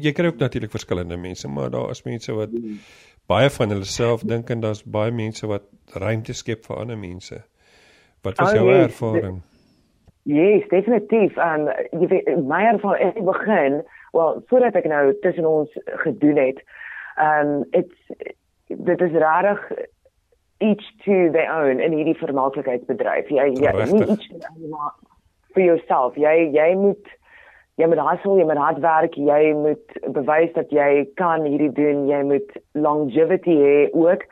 Jy 0.00 0.12
kry 0.12 0.26
ook 0.26 0.38
natuurlik 0.38 0.70
verskillende 0.70 1.16
mense, 1.16 1.48
maar 1.48 1.70
daar 1.70 1.90
is 1.90 2.02
mense 2.02 2.32
wat 2.32 2.50
mm. 2.50 2.78
Baie 3.32 3.50
van 3.56 3.74
hulle 3.74 3.88
self 3.88 4.26
dink 4.34 4.50
en 4.50 4.60
daar's 4.64 4.84
baie 4.98 5.14
mense 5.14 5.48
wat 5.50 5.66
ruimte 6.04 6.36
skep 6.36 6.68
vir 6.68 6.84
ander 6.84 6.98
mense. 6.98 7.40
Wat 8.22 8.38
was 8.38 8.52
oh, 8.52 8.60
jou 8.60 8.68
yes, 8.70 8.84
ervaring? 8.90 9.40
Yes, 10.30 10.68
definitief. 10.70 11.38
Um 11.42 11.66
jy 11.90 12.12
weet 12.12 12.30
my 12.46 12.62
ervaring 12.70 13.10
in 13.10 13.18
die 13.18 13.26
begin 13.26 13.82
wel 14.12 14.42
voordat 14.48 14.76
ek 14.78 14.86
nou 14.92 15.02
tussen 15.24 15.48
ons 15.48 15.82
gedoen 16.04 16.38
het 16.40 16.62
um 17.16 17.64
it's 17.72 17.96
dit 18.68 19.00
is 19.00 19.18
rarig 19.24 19.60
each 20.58 20.84
to 21.04 21.30
their 21.32 21.50
own 21.52 21.80
in 21.80 21.96
hierdie 21.96 22.18
vermaaklikheidsbedryf 22.20 23.32
jy 23.32 23.48
jy 23.58 23.72
nie 23.92 24.04
iets 24.14 24.28
vir 25.56 25.64
jouself 25.64 26.16
jy 26.20 26.36
jy 26.54 26.68
moet 26.78 27.12
jy 27.80 27.88
moet 27.88 28.02
hustle 28.04 28.38
jy 28.38 28.46
moet 28.48 28.60
hard 28.60 28.80
werk 28.84 29.16
jy 29.16 29.42
moet 29.56 29.98
bewys 30.18 30.52
dat 30.54 30.72
jy 30.74 31.04
kan 31.20 31.46
hierdie 31.48 31.72
doen 31.78 32.06
jy 32.10 32.22
moet 32.32 32.56
longevity 32.74 33.56
hê 33.58 33.76
ook 33.92 34.26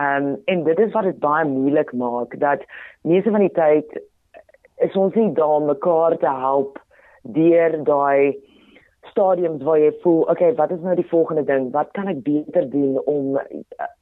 um 0.00 0.34
en 0.46 0.64
dit 0.64 0.84
is 0.86 0.92
wat 0.96 1.08
dit 1.10 1.20
baie 1.24 1.44
moeilik 1.48 1.92
maak 1.92 2.38
dat 2.44 2.64
meeste 3.02 3.30
van 3.30 3.46
die 3.46 3.56
tyd 3.62 3.98
is 4.88 4.96
ons 4.96 5.14
nie 5.14 5.32
daar 5.34 5.58
om 5.60 5.72
mekaar 5.72 6.18
te 6.18 6.34
help 6.44 6.78
deur 7.22 7.80
daai 7.84 8.38
stadiums 9.10 9.62
waar 9.62 9.78
jy 9.80 9.92
voel, 10.02 10.22
okay, 10.30 10.52
wat 10.58 10.70
is 10.74 10.82
nou 10.84 10.94
die 10.98 11.08
volgende 11.10 11.44
ding? 11.48 11.70
Wat 11.74 11.90
kan 11.96 12.10
ek 12.10 12.22
beter 12.26 12.68
doen 12.70 12.98
om 13.06 13.38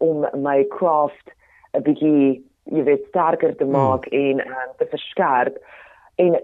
om 0.04 0.26
my 0.42 0.64
craft 0.72 1.32
'n 1.74 1.82
bietjie 1.82 2.42
jy 2.64 2.82
weet 2.82 3.06
sterker 3.08 3.56
te 3.56 3.64
hmm. 3.64 3.72
maak 3.72 4.08
hmm. 4.10 4.18
en 4.18 4.46
um, 4.46 4.72
te 4.78 4.86
verskerp? 4.90 5.58
En 6.16 6.36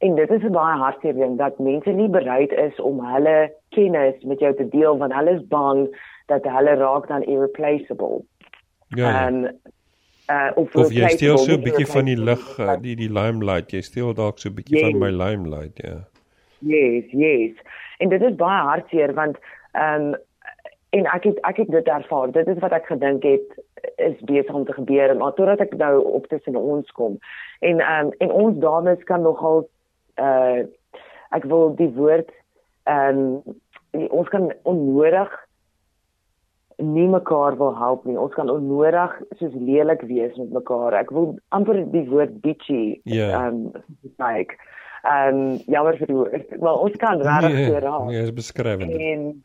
en 0.00 0.14
dit 0.14 0.30
is 0.30 0.42
'n 0.42 0.52
baie 0.52 0.76
hartseer 0.78 1.14
ding 1.14 1.38
dat 1.38 1.58
mense 1.58 1.90
nie 1.90 2.08
bereid 2.08 2.52
is 2.52 2.80
om 2.80 3.00
hulle 3.04 3.52
kennis 3.68 4.22
met 4.24 4.38
jou 4.40 4.54
te 4.56 4.68
deel 4.68 4.98
want 4.98 5.12
hulle 5.12 5.34
is 5.38 5.46
bang 5.46 5.88
dat 6.26 6.44
hulle 6.44 6.74
raak 6.74 7.08
dan 7.08 7.22
irreplaceable. 7.22 8.22
Ja. 8.88 9.10
ja. 9.10 9.26
Um, 9.28 9.48
uh, 10.30 10.50
of 10.54 10.74
of 10.76 10.92
jy 10.92 11.08
steel 11.08 11.38
so 11.38 11.52
'n 11.52 11.62
bietjie 11.62 11.86
van 11.86 12.04
die 12.04 12.16
lig, 12.16 12.58
uh, 12.58 12.76
die 12.80 12.96
die 12.96 13.12
limelight. 13.12 13.70
Jy 13.70 13.80
steel 13.80 14.14
dalk 14.14 14.38
so 14.38 14.48
'n 14.48 14.54
bietjie 14.54 14.78
yes. 14.78 14.90
van 14.90 14.98
my 14.98 15.10
limelight, 15.10 15.76
ja. 15.76 15.88
Yeah. 15.88 16.04
Yes, 16.60 17.04
yes. 17.10 17.52
En 17.98 18.08
dit 18.08 18.22
is 18.22 18.34
baie 18.34 18.62
hartseer 18.62 19.14
want 19.14 19.38
ehm 19.72 20.12
um, 20.12 20.14
en 20.90 21.06
ek 21.06 21.24
het 21.24 21.38
ek 21.46 21.56
het 21.56 21.70
dit 21.70 21.88
ervaar. 21.88 22.32
Dit 22.32 22.48
is 22.48 22.58
wat 22.58 22.72
ek 22.72 22.86
gedink 22.86 23.22
het 23.22 23.58
is 23.96 24.16
besig 24.20 24.54
om 24.54 24.64
te 24.64 24.72
gebeur, 24.72 25.16
maar 25.16 25.34
totdat 25.34 25.60
ek 25.60 25.76
nou 25.76 26.04
op 26.04 26.26
tussen 26.26 26.56
ons 26.56 26.90
kom. 26.90 27.18
En 27.60 27.80
ehm 27.80 28.06
um, 28.06 28.12
en 28.18 28.30
ons 28.30 28.58
dames 28.58 29.04
kan 29.04 29.22
nogal 29.22 29.68
uh 30.20 30.66
ek 31.30 31.46
wil 31.50 31.74
die 31.78 31.90
woord 31.94 32.30
ehm 32.90 33.18
um, 33.18 34.08
ons 34.10 34.28
kan 34.28 34.50
onnodig 34.62 35.30
nie 36.80 37.08
mekaar 37.08 37.56
wil 37.60 37.74
help 37.76 38.04
nie. 38.08 38.16
Ons 38.18 38.34
kan 38.34 38.50
onnodig 38.50 39.16
soos 39.38 39.54
lelik 39.54 40.02
wees 40.08 40.36
met 40.40 40.52
mekaar. 40.54 40.96
Ek 40.96 41.10
wil 41.12 41.34
amper 41.56 41.82
die 41.92 42.06
woord 42.08 42.40
bitchy 42.44 43.00
ehm 43.04 43.16
yeah. 43.16 43.46
um, 43.46 43.72
like 44.18 44.56
Ehm 45.02 45.34
um, 45.34 45.58
jammer 45.66 45.96
vir 45.96 46.10
die 46.10 46.58
maar 46.60 46.80
ons 46.84 46.96
kan 47.00 47.22
regtig 47.24 47.54
nee, 47.54 47.68
so 47.68 47.78
raak. 47.80 48.08
Nee, 48.08 48.22
is 48.22 48.32
beskrywend. 48.36 48.92
En 48.92 49.44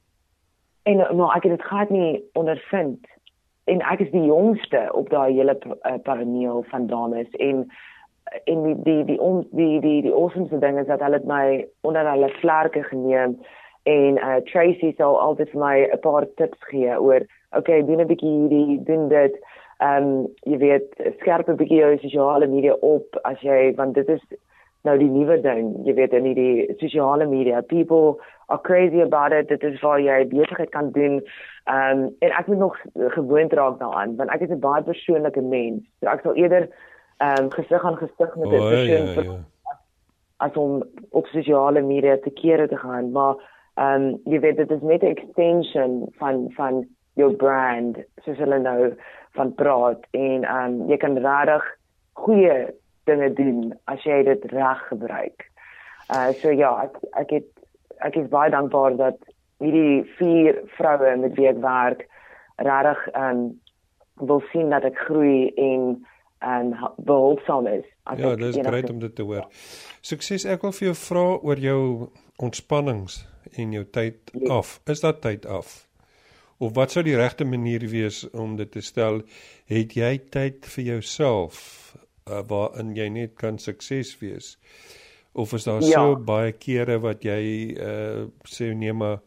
en 0.84 1.18
maar 1.18 1.36
ek 1.38 1.48
het 1.48 1.52
dit 1.56 1.68
gehad 1.68 1.90
nie 1.90 2.24
ondervind 2.34 3.08
en 3.72 3.82
ek 3.82 4.04
is 4.04 4.12
die 4.12 4.26
jongste 4.28 4.90
op 4.92 5.10
daai 5.10 5.32
hele 5.34 5.56
uh, 5.66 5.96
paneel 6.04 6.66
van 6.70 6.88
dames 6.88 7.32
en 7.40 7.64
en 8.44 8.64
die 8.64 8.76
die 8.84 9.04
die 9.04 9.18
die 9.18 9.44
die 9.52 9.80
die, 9.82 10.02
die 10.02 10.14
awesome 10.14 10.60
ding 10.60 10.80
is 10.80 10.88
dat 10.88 11.02
hulle 11.02 11.22
my 11.26 11.66
onder 11.82 12.10
hulle 12.10 12.30
vlerke 12.42 12.84
geneem 12.84 13.38
en 13.84 14.18
uh, 14.18 14.40
Tracy 14.52 14.94
sou 14.98 15.16
altyd 15.18 15.50
vir 15.54 15.62
my 15.62 15.76
'n 15.86 16.00
paar 16.02 16.26
tips 16.36 16.60
gee 16.72 17.00
oor 17.00 17.22
okay 17.52 17.82
doen 17.86 18.02
'n 18.02 18.08
bietjie 18.08 18.34
hierdie 18.40 18.84
doen 18.84 19.08
dit 19.10 19.40
ehm 19.80 20.04
um, 20.04 20.28
jy 20.44 20.58
weet 20.58 20.88
skerp 21.20 21.50
'n 21.50 21.62
bietjie 21.62 21.80
jou 21.84 21.98
sosiale 21.98 22.48
media 22.48 22.74
op 22.74 23.20
as 23.24 23.40
jy 23.42 23.74
want 23.76 23.96
dit 23.96 24.10
is 24.10 24.24
nou 24.86 24.96
die 25.02 25.10
nuwe 25.10 25.38
ding, 25.42 25.74
jy 25.86 25.96
weet 25.98 26.14
in 26.18 26.30
die 26.38 26.66
sosiale 26.82 27.26
media, 27.30 27.62
people 27.62 28.20
are 28.54 28.62
crazy 28.62 29.02
about 29.02 29.34
it. 29.34 29.50
Dit 29.50 29.64
is 29.66 29.80
waar 29.82 30.02
jy 30.02 30.20
besigheid 30.32 30.72
kan 30.76 30.92
doen. 30.98 31.22
Ehm 31.66 32.06
um, 32.06 32.10
en 32.22 32.36
ek 32.40 32.48
moet 32.48 32.62
nog 32.62 32.76
gewoond 33.18 33.54
raak 33.58 33.80
daaraan 33.80 34.16
want 34.20 34.30
ek 34.30 34.46
is 34.46 34.54
'n 34.54 34.62
baie 34.62 34.84
persoonlike 34.84 35.42
mens. 35.42 35.82
So 36.00 36.10
ek 36.10 36.22
sal 36.22 36.36
eerder 36.36 36.70
ehm 37.18 37.44
um, 37.44 37.52
gesig 37.52 37.84
aan 37.84 37.98
gesig 37.98 38.36
met 38.36 38.48
'n 38.50 38.54
oh, 38.54 38.68
persoon 38.68 39.06
ja, 39.08 39.22
ja. 39.22 39.38
as 40.38 40.54
om 40.54 40.84
op 41.10 41.26
sosiale 41.26 41.82
media 41.82 42.18
te 42.18 42.30
kere 42.30 42.68
te 42.68 42.78
gaan, 42.78 43.12
maar 43.12 43.36
ehm 43.76 44.02
um, 44.02 44.20
jy 44.24 44.40
weet 44.40 44.58
dit 44.58 44.72
is 44.72 44.82
net 44.82 45.02
'n 45.02 45.16
extension 45.16 46.08
van 46.18 46.52
van 46.56 46.88
jou 47.14 47.34
brand 47.34 47.98
soos 48.24 48.38
hulle 48.38 48.60
nou 48.60 48.94
van 49.32 49.54
praat 49.54 50.08
en 50.12 50.44
ehm 50.44 50.82
um, 50.82 50.90
jy 50.90 50.98
kan 50.98 51.18
regtig 51.18 51.78
goeie 52.14 52.74
dinge 53.04 53.34
doen 53.34 53.74
as 53.84 54.04
jy 54.04 54.24
dit 54.24 54.46
reg 54.52 54.88
gebruik. 54.88 55.52
Uh 56.16 56.32
so 56.42 56.52
ja, 56.52 56.72
ek 56.84 56.98
ek 57.22 57.30
het 57.30 57.50
ek 57.98 58.16
is 58.16 58.30
baie 58.30 58.52
dankbaar 58.52 58.98
dat 58.98 59.18
hierdie 59.64 60.04
vier 60.18 60.60
vroue 60.78 61.16
met 61.18 61.36
wie 61.40 61.48
ek 61.48 61.62
werk 61.64 62.08
regtig 62.58 63.08
um 63.16 63.46
wil 64.16 64.42
sien 64.52 64.70
dat 64.70 64.84
ek 64.84 65.00
groei 65.08 65.52
en 65.60 66.06
en 66.46 66.74
behulpsaam 66.98 67.68
is. 67.72 67.88
Ja, 68.18 68.36
dit 68.36 68.56
is 68.56 68.62
great 68.62 68.90
om 68.90 69.00
dit 69.02 69.16
te 69.16 69.26
hoor. 69.26 69.48
Sukses 70.06 70.46
ek 70.46 70.66
wil 70.66 70.76
vir 70.78 70.92
jou 70.92 70.98
vra 71.02 71.26
oor 71.42 71.64
jou 71.64 71.82
ontspannings 72.46 73.24
en 73.56 73.74
jou 73.74 73.84
tyd 73.90 74.34
yes. 74.34 74.50
Af. 74.54 74.78
Is 74.92 75.02
dat 75.02 75.24
tyd 75.26 75.46
af? 75.46 75.82
Of 76.58 76.76
wat 76.78 76.94
sou 76.94 77.04
die 77.04 77.18
regte 77.18 77.46
manier 77.46 77.84
wees 77.92 78.24
om 78.32 78.56
dit 78.60 78.72
te 78.72 78.84
stel? 78.86 79.24
Het 79.72 79.98
jy 79.98 80.14
tyd 80.32 80.70
vir 80.76 80.92
jouself? 80.94 81.86
uh, 82.30 82.42
waarin 82.50 82.94
jy 82.98 83.08
net 83.14 83.36
kan 83.40 83.60
sukses 83.62 84.16
wees 84.22 84.56
of 85.36 85.54
is 85.54 85.68
daar 85.68 85.84
ja. 85.84 86.00
so 86.00 86.16
baie 86.16 86.54
kere 86.58 86.98
wat 87.04 87.26
jy 87.28 87.42
uh, 87.76 88.26
sê 88.50 88.72
nee 88.74 88.94
maar 88.96 89.20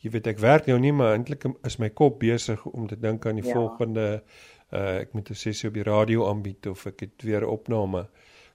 jy 0.00 0.12
weet 0.14 0.30
ek 0.34 0.42
werk 0.42 0.68
nou 0.70 0.78
nie 0.82 0.92
maar 0.96 1.16
eintlik 1.16 1.46
is 1.66 1.78
my 1.82 1.90
kop 1.96 2.20
besig 2.22 2.62
om 2.70 2.86
te 2.88 2.98
dink 3.00 3.26
aan 3.26 3.40
die 3.40 3.48
ja. 3.48 3.56
volgende 3.56 4.06
uh, 4.20 4.46
ek 4.72 5.14
moet 5.14 5.30
'n 5.30 5.34
sessie 5.34 5.68
op 5.68 5.74
die 5.74 5.86
radio 5.86 6.28
aanbied 6.28 6.66
of 6.66 6.86
ek 6.86 7.00
het 7.00 7.22
weer 7.22 7.46
opname 7.48 8.06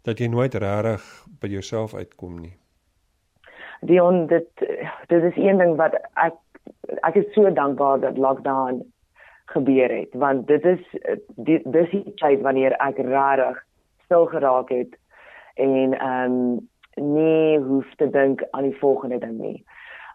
dat 0.04 0.20
jy 0.20 0.28
nooit 0.28 0.56
regtig 0.56 1.04
by 1.42 1.48
jouself 1.48 1.94
uitkom 1.94 2.42
nie 2.42 2.58
Dion 3.82 4.28
dit 4.28 4.50
dit 5.08 5.24
is 5.24 5.38
een 5.38 5.58
ding 5.58 5.76
wat 5.76 5.96
ek 6.14 6.36
ek 7.02 7.16
is 7.16 7.34
so 7.34 7.52
dankbaar 7.52 8.00
dat 8.00 8.18
lockdown 8.18 8.84
gebeur 9.46 9.90
het 9.90 10.14
want 10.14 10.48
dit 10.48 10.66
is 10.66 10.82
die, 11.36 11.62
dis 11.66 11.90
die 11.92 12.14
tyd 12.16 12.42
wanneer 12.42 12.74
ek 12.80 12.98
regtig 12.98 13.66
stil 14.06 14.26
geraak 14.26 14.70
het 14.70 14.96
en 15.56 15.94
ehm 15.94 16.32
um, 16.32 16.70
nie 16.96 17.60
hoef 17.60 17.96
te 17.96 18.10
dink 18.10 18.44
aan 18.52 18.64
die 18.64 18.78
volgende 18.80 19.18
ding 19.20 19.40
nie. 19.40 19.64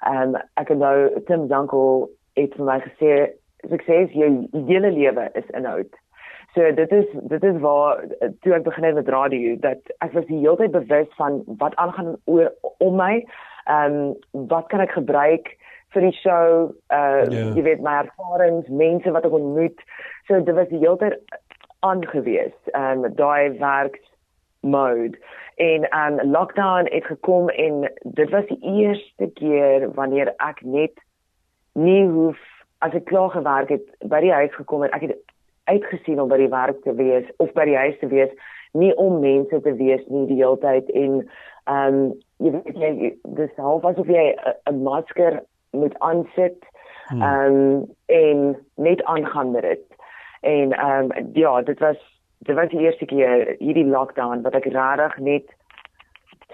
Ehm 0.01 0.35
um, 0.35 0.43
ek 0.55 0.69
het 0.69 0.79
nou 0.79 1.23
Tim 1.27 1.47
Danko 1.49 2.09
het 2.39 2.55
vir 2.57 2.65
my 2.65 2.79
gesê 2.81 3.13
sukses 3.69 4.13
jou 4.13 4.31
hele 4.67 4.91
lewe 4.91 5.29
is 5.35 5.51
inhoud. 5.57 5.99
So 6.55 6.73
dit 6.75 6.93
is 6.93 7.07
dit 7.31 7.45
is 7.45 7.59
waar 7.63 8.05
toe 8.43 8.55
ek 8.55 8.67
begin 8.67 8.85
het 8.85 8.95
met 8.95 9.09
radio 9.09 9.57
dat 9.63 9.93
ek 9.99 10.13
was 10.13 10.27
die 10.27 10.41
hele 10.41 10.57
tyd 10.57 10.73
bewus 10.75 11.11
van 11.19 11.43
wat 11.63 11.77
aangaan 11.77 12.17
oor 12.25 12.53
om 12.79 12.97
my. 12.97 13.25
Ehm 13.67 13.99
um, 14.01 14.49
wat 14.51 14.67
kan 14.73 14.81
ek 14.81 14.97
gebruik 14.97 15.53
vir 15.95 16.09
die 16.09 16.17
show? 16.23 16.73
Uh 16.89 17.29
yeah. 17.29 17.31
Ja. 17.31 17.55
jy 17.55 17.63
weet 17.69 17.85
my 17.87 18.01
ervarings, 18.03 18.69
mense 18.69 19.11
wat 19.15 19.25
ek 19.25 19.39
ontmoet. 19.39 19.87
So 20.27 20.41
dit 20.41 20.55
was 20.55 20.69
die 20.73 20.83
hele 20.83 20.99
tyd 20.99 21.39
aangewees 21.81 22.57
um 22.77 23.07
daai 23.17 23.59
werk 23.59 24.01
mode 24.61 25.17
en 25.57 25.87
um 25.97 26.21
lockdown 26.31 26.89
het 26.93 27.05
gekom 27.05 27.49
en 27.49 27.87
dit 28.03 28.31
was 28.31 28.47
die 28.51 28.61
eerste 28.61 29.31
keer 29.35 29.89
wanneer 29.95 30.35
ek 30.37 30.61
net 30.65 31.01
nie 31.73 32.05
hoef 32.09 32.50
as 32.81 32.95
ek 32.97 33.09
klaar 33.11 33.31
gewerk 33.31 33.69
het 33.69 33.85
by 34.09 34.21
die 34.25 34.33
huis 34.33 34.55
gekom 34.57 34.83
het 34.87 34.95
ek 34.97 35.09
het 35.09 35.19
uitgesien 35.71 36.21
om 36.21 36.31
by 36.31 36.39
die 36.41 36.51
werk 36.51 36.81
te 36.83 36.95
wees 36.99 37.29
of 37.39 37.53
by 37.55 37.67
die 37.69 37.77
huis 37.77 37.99
te 38.01 38.09
wees, 38.11 38.33
nie 38.73 38.91
om 38.97 39.21
mense 39.23 39.61
te 39.63 39.75
wees 39.79 40.03
nie 40.09 40.27
die 40.31 40.41
hele 40.41 40.59
tyd 40.65 40.91
en 40.91 41.23
ehm 41.71 42.01
um, 42.01 42.13
jy 42.41 42.51
weet 42.57 42.79
jy 42.81 42.91
dis 43.37 43.57
half 43.61 43.85
asof 43.85 44.09
jy 44.09 44.35
'n 44.71 44.83
masker 44.83 45.43
moet 45.77 45.97
aansit 45.99 46.65
hmm. 47.09 47.23
ehm 47.23 47.57
um, 47.57 47.91
en 48.07 48.57
net 48.77 49.05
aangaan 49.05 49.51
met 49.51 49.63
dit. 49.63 49.87
En 50.41 50.73
ehm 50.73 51.13
um, 51.13 51.31
ja, 51.35 51.63
dit 51.63 51.79
was 51.79 51.99
dit 52.39 52.57
was 52.57 52.69
die 52.69 52.81
eerste 52.81 53.05
keer 53.05 53.57
hierdie 53.59 53.87
lockdown 53.87 54.43
wat 54.43 54.55
ek 54.55 54.65
regtig 54.73 55.19
net 55.19 55.57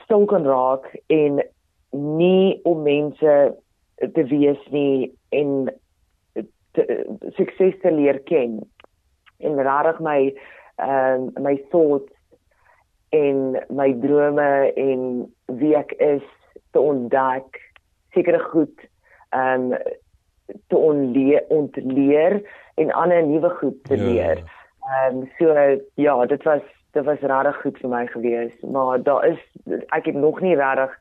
stil 0.05 0.25
kon 0.25 0.45
raak 0.45 0.89
en 1.07 1.43
nie 1.91 2.61
om 2.62 2.83
mense 2.83 3.35
te 4.12 4.25
wees 4.25 4.62
nie 4.71 5.12
en 5.31 5.71
te, 6.77 6.85
sukses 7.39 7.77
te 7.83 7.93
leer 7.93 8.21
ken 8.29 8.61
en 9.45 9.61
regtig 9.69 10.01
my 10.05 10.21
ehm 10.77 11.29
um, 11.37 11.43
my 11.45 11.57
thoughts 11.73 12.12
en 13.17 13.57
my 13.69 13.93
drome 14.03 14.73
en 14.77 15.07
wie 15.61 15.73
ek 15.77 15.95
is 16.05 16.27
te 16.77 16.81
ontdek 16.81 17.61
sekere 18.17 18.41
goed 18.53 18.89
ehm 19.31 19.73
um, 19.73 19.79
te 20.71 20.77
onleer 20.79 21.45
ontleer 21.49 22.41
en 22.77 22.93
ander 22.93 23.23
nuwe 23.27 23.51
goed 23.59 23.79
te 23.85 23.97
ja. 23.97 24.05
leer. 24.05 24.43
Ehm 24.87 25.23
um, 25.23 25.31
so 25.39 25.55
ja, 25.95 26.27
dit 26.27 26.43
was 26.43 26.62
dit 26.93 27.05
was 27.05 27.21
regtig 27.21 27.61
goed 27.61 27.79
vir 27.79 27.91
my 27.93 28.07
gewees, 28.07 28.53
maar 28.73 29.03
daar 29.03 29.27
is 29.27 29.41
ek 29.97 30.07
het 30.12 30.15
nog 30.15 30.41
nie 30.41 30.57
regtig 30.57 30.93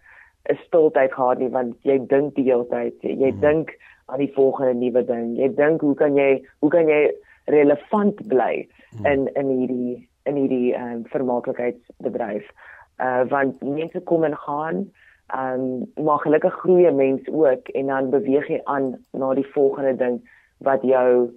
'n 0.50 0.58
stiltyd 0.66 1.14
gehad 1.14 1.38
nie 1.38 1.50
want 1.50 1.76
jy 1.82 2.00
dink 2.08 2.36
die 2.36 2.48
hele 2.50 2.68
tyd, 2.70 2.96
jy 3.02 3.32
mm. 3.32 3.40
dink 3.40 3.72
aan 4.06 4.20
die 4.20 4.32
volgende 4.34 4.74
nuwe 4.74 5.06
ding. 5.06 5.38
Jy 5.38 5.50
dink 5.56 5.82
hoe 5.82 5.96
kan 5.96 6.15
jy 6.15 6.41
hoe 6.60 6.70
kan 6.70 6.88
jy 6.88 7.13
relevant 7.46 8.28
bly 8.28 8.65
mm. 8.65 9.06
in 9.06 9.28
in 9.34 9.50
hierdie 9.58 10.10
in 10.26 10.36
hierdie 10.41 10.74
ehm 10.74 10.91
um, 10.91 11.02
vermaaklikheidsbedryf. 11.13 12.52
Uh 12.98 13.24
want 13.30 13.62
mense 13.63 14.02
kom 14.10 14.24
en 14.24 14.38
gaan. 14.38 14.86
Ehm 15.34 15.65
um, 15.98 16.06
maar 16.06 16.20
gelukkig 16.20 16.54
groei 16.54 16.86
'n 16.88 16.96
mens 16.96 17.28
ook 17.28 17.68
en 17.68 17.88
dan 17.88 18.10
beweeg 18.10 18.48
jy 18.48 18.62
aan 18.63 18.96
na 19.12 19.34
die 19.34 19.48
volgende 19.54 19.96
ding 19.96 20.22
wat 20.58 20.82
jou 20.82 21.32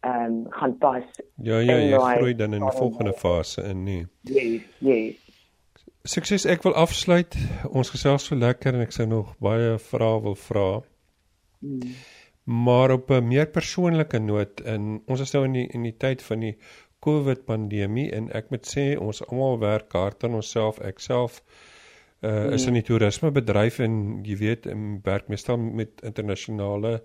ehm 0.00 0.24
um, 0.24 0.46
gaan 0.48 0.78
pas. 0.78 1.04
Ja 1.36 1.58
ja, 1.58 1.76
jy 1.76 2.16
groei 2.16 2.34
dan 2.34 2.54
in 2.54 2.60
die 2.60 2.78
volgende 2.78 3.12
fase 3.12 3.62
in 3.62 3.82
nie. 3.82 4.06
Ja, 4.20 4.60
ja. 4.78 5.12
Sukses, 6.02 6.44
ek 6.44 6.62
wil 6.62 6.74
afsluit. 6.74 7.36
Ons 7.70 7.90
gesels 7.90 8.26
so 8.28 8.36
lekker 8.36 8.74
en 8.74 8.80
ek 8.84 8.92
sou 8.92 9.06
nog 9.08 9.36
baie 9.40 9.78
vrae 9.78 10.20
wil 10.20 10.34
vra. 10.36 10.82
Hmm. 11.64 11.94
Maar 12.44 12.90
op 12.90 13.10
'n 13.10 13.28
meer 13.28 13.46
persoonlike 13.46 14.18
noot 14.18 14.60
in 14.60 15.02
ons 15.06 15.20
is 15.20 15.32
nou 15.32 15.44
in 15.44 15.52
die 15.52 15.68
in 15.72 15.82
die 15.82 15.96
tyd 15.96 16.22
van 16.22 16.40
die 16.40 16.56
COVID 17.04 17.44
pandemie 17.44 18.10
en 18.16 18.30
ek 18.32 18.50
moet 18.52 18.66
sê 18.68 18.84
ons 19.00 19.22
almal 19.26 19.58
werk 19.58 19.92
hard 19.92 20.24
aan 20.24 20.34
onsself. 20.40 20.80
Ek 20.80 21.00
self 21.04 21.42
uh, 22.24 22.52
is 22.56 22.66
in 22.66 22.78
die 22.78 22.84
toerisme 22.86 23.30
bedryf 23.34 23.80
en 23.84 24.24
jy 24.24 24.36
weet, 24.40 24.68
ek 24.70 25.06
werk 25.08 25.28
meestal 25.32 25.60
met 25.60 26.04
internasionale 26.06 27.02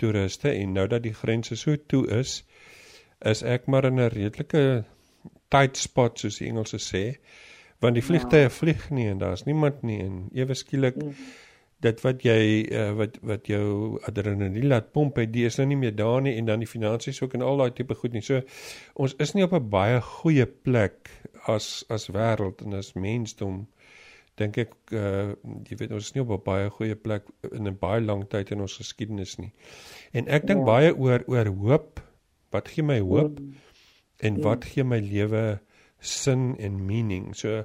toeriste 0.00 0.50
en 0.50 0.74
nou 0.76 0.86
dat 0.90 1.04
die 1.06 1.14
grense 1.14 1.56
so 1.56 1.76
toe 1.88 2.04
is, 2.18 2.40
is 3.24 3.42
ek 3.42 3.66
maar 3.66 3.86
in 3.88 4.00
'n 4.00 4.10
redelike 4.12 4.84
tight 5.48 5.76
spot 5.76 6.18
soos 6.18 6.38
die 6.38 6.48
Engelse 6.50 6.78
sê, 6.82 7.04
want 7.80 7.94
die 7.94 8.04
vliegtye 8.04 8.46
ja. 8.48 8.50
vlieg 8.50 8.90
nie 8.90 9.06
en 9.08 9.18
daar's 9.18 9.46
niemand 9.46 9.82
nie 9.82 10.00
en 10.02 10.28
ewe 10.34 10.54
skielik 10.54 10.96
mm. 10.96 11.14
Dit 11.84 12.00
wat 12.04 12.24
jy 12.24 12.40
uh, 12.72 12.90
wat 12.96 13.18
wat 13.26 13.48
jou 13.50 13.98
adrenalien 14.08 14.68
laat 14.70 14.92
pomp, 14.92 15.18
dit 15.20 15.44
is 15.44 15.58
nou 15.60 15.66
nie 15.68 15.76
meer 15.76 15.96
daar 15.96 16.22
nie 16.24 16.36
en 16.38 16.48
dan 16.48 16.64
die 16.64 16.70
finansies 16.70 17.20
ook 17.22 17.36
en 17.36 17.44
al 17.44 17.60
daai 17.60 17.74
tipe 17.76 17.94
goed 17.94 18.16
nie. 18.16 18.24
So 18.24 18.40
ons 18.94 19.14
is 19.20 19.34
nie 19.34 19.44
op 19.44 19.52
'n 19.52 19.68
baie 19.70 20.00
goeie 20.00 20.46
plek 20.46 21.10
as 21.46 21.84
as 21.88 22.08
wêreld 22.08 22.64
en 22.64 22.74
as 22.74 22.94
mensdom 22.94 23.66
dink 24.36 24.58
ek 24.58 24.72
uh 24.92 25.34
jy 25.68 25.76
weet 25.80 25.92
ons 25.92 26.08
is 26.08 26.14
nie 26.14 26.24
op 26.24 26.32
'n 26.32 26.44
baie 26.44 26.70
goeie 26.70 26.96
plek 26.96 27.28
in 27.52 27.68
'n 27.68 27.78
baie 27.80 28.00
lang 28.00 28.24
tyd 28.28 28.50
in 28.50 28.60
ons 28.60 28.76
geskiedenis 28.76 29.38
nie. 29.38 29.52
En 30.12 30.28
ek 30.28 30.46
dink 30.46 30.60
ja. 30.60 30.66
baie 30.66 30.96
oor 30.96 31.24
oor 31.26 31.46
hoop. 31.46 32.00
Wat 32.52 32.68
gee 32.68 32.84
my 32.84 33.00
hoop? 33.00 33.40
Mm. 33.40 33.54
En 34.20 34.36
ja. 34.36 34.42
wat 34.42 34.64
gee 34.64 34.84
my 34.84 35.00
lewe 35.00 35.60
sin 36.00 36.56
en 36.58 36.86
meaning? 36.86 37.34
So 37.34 37.64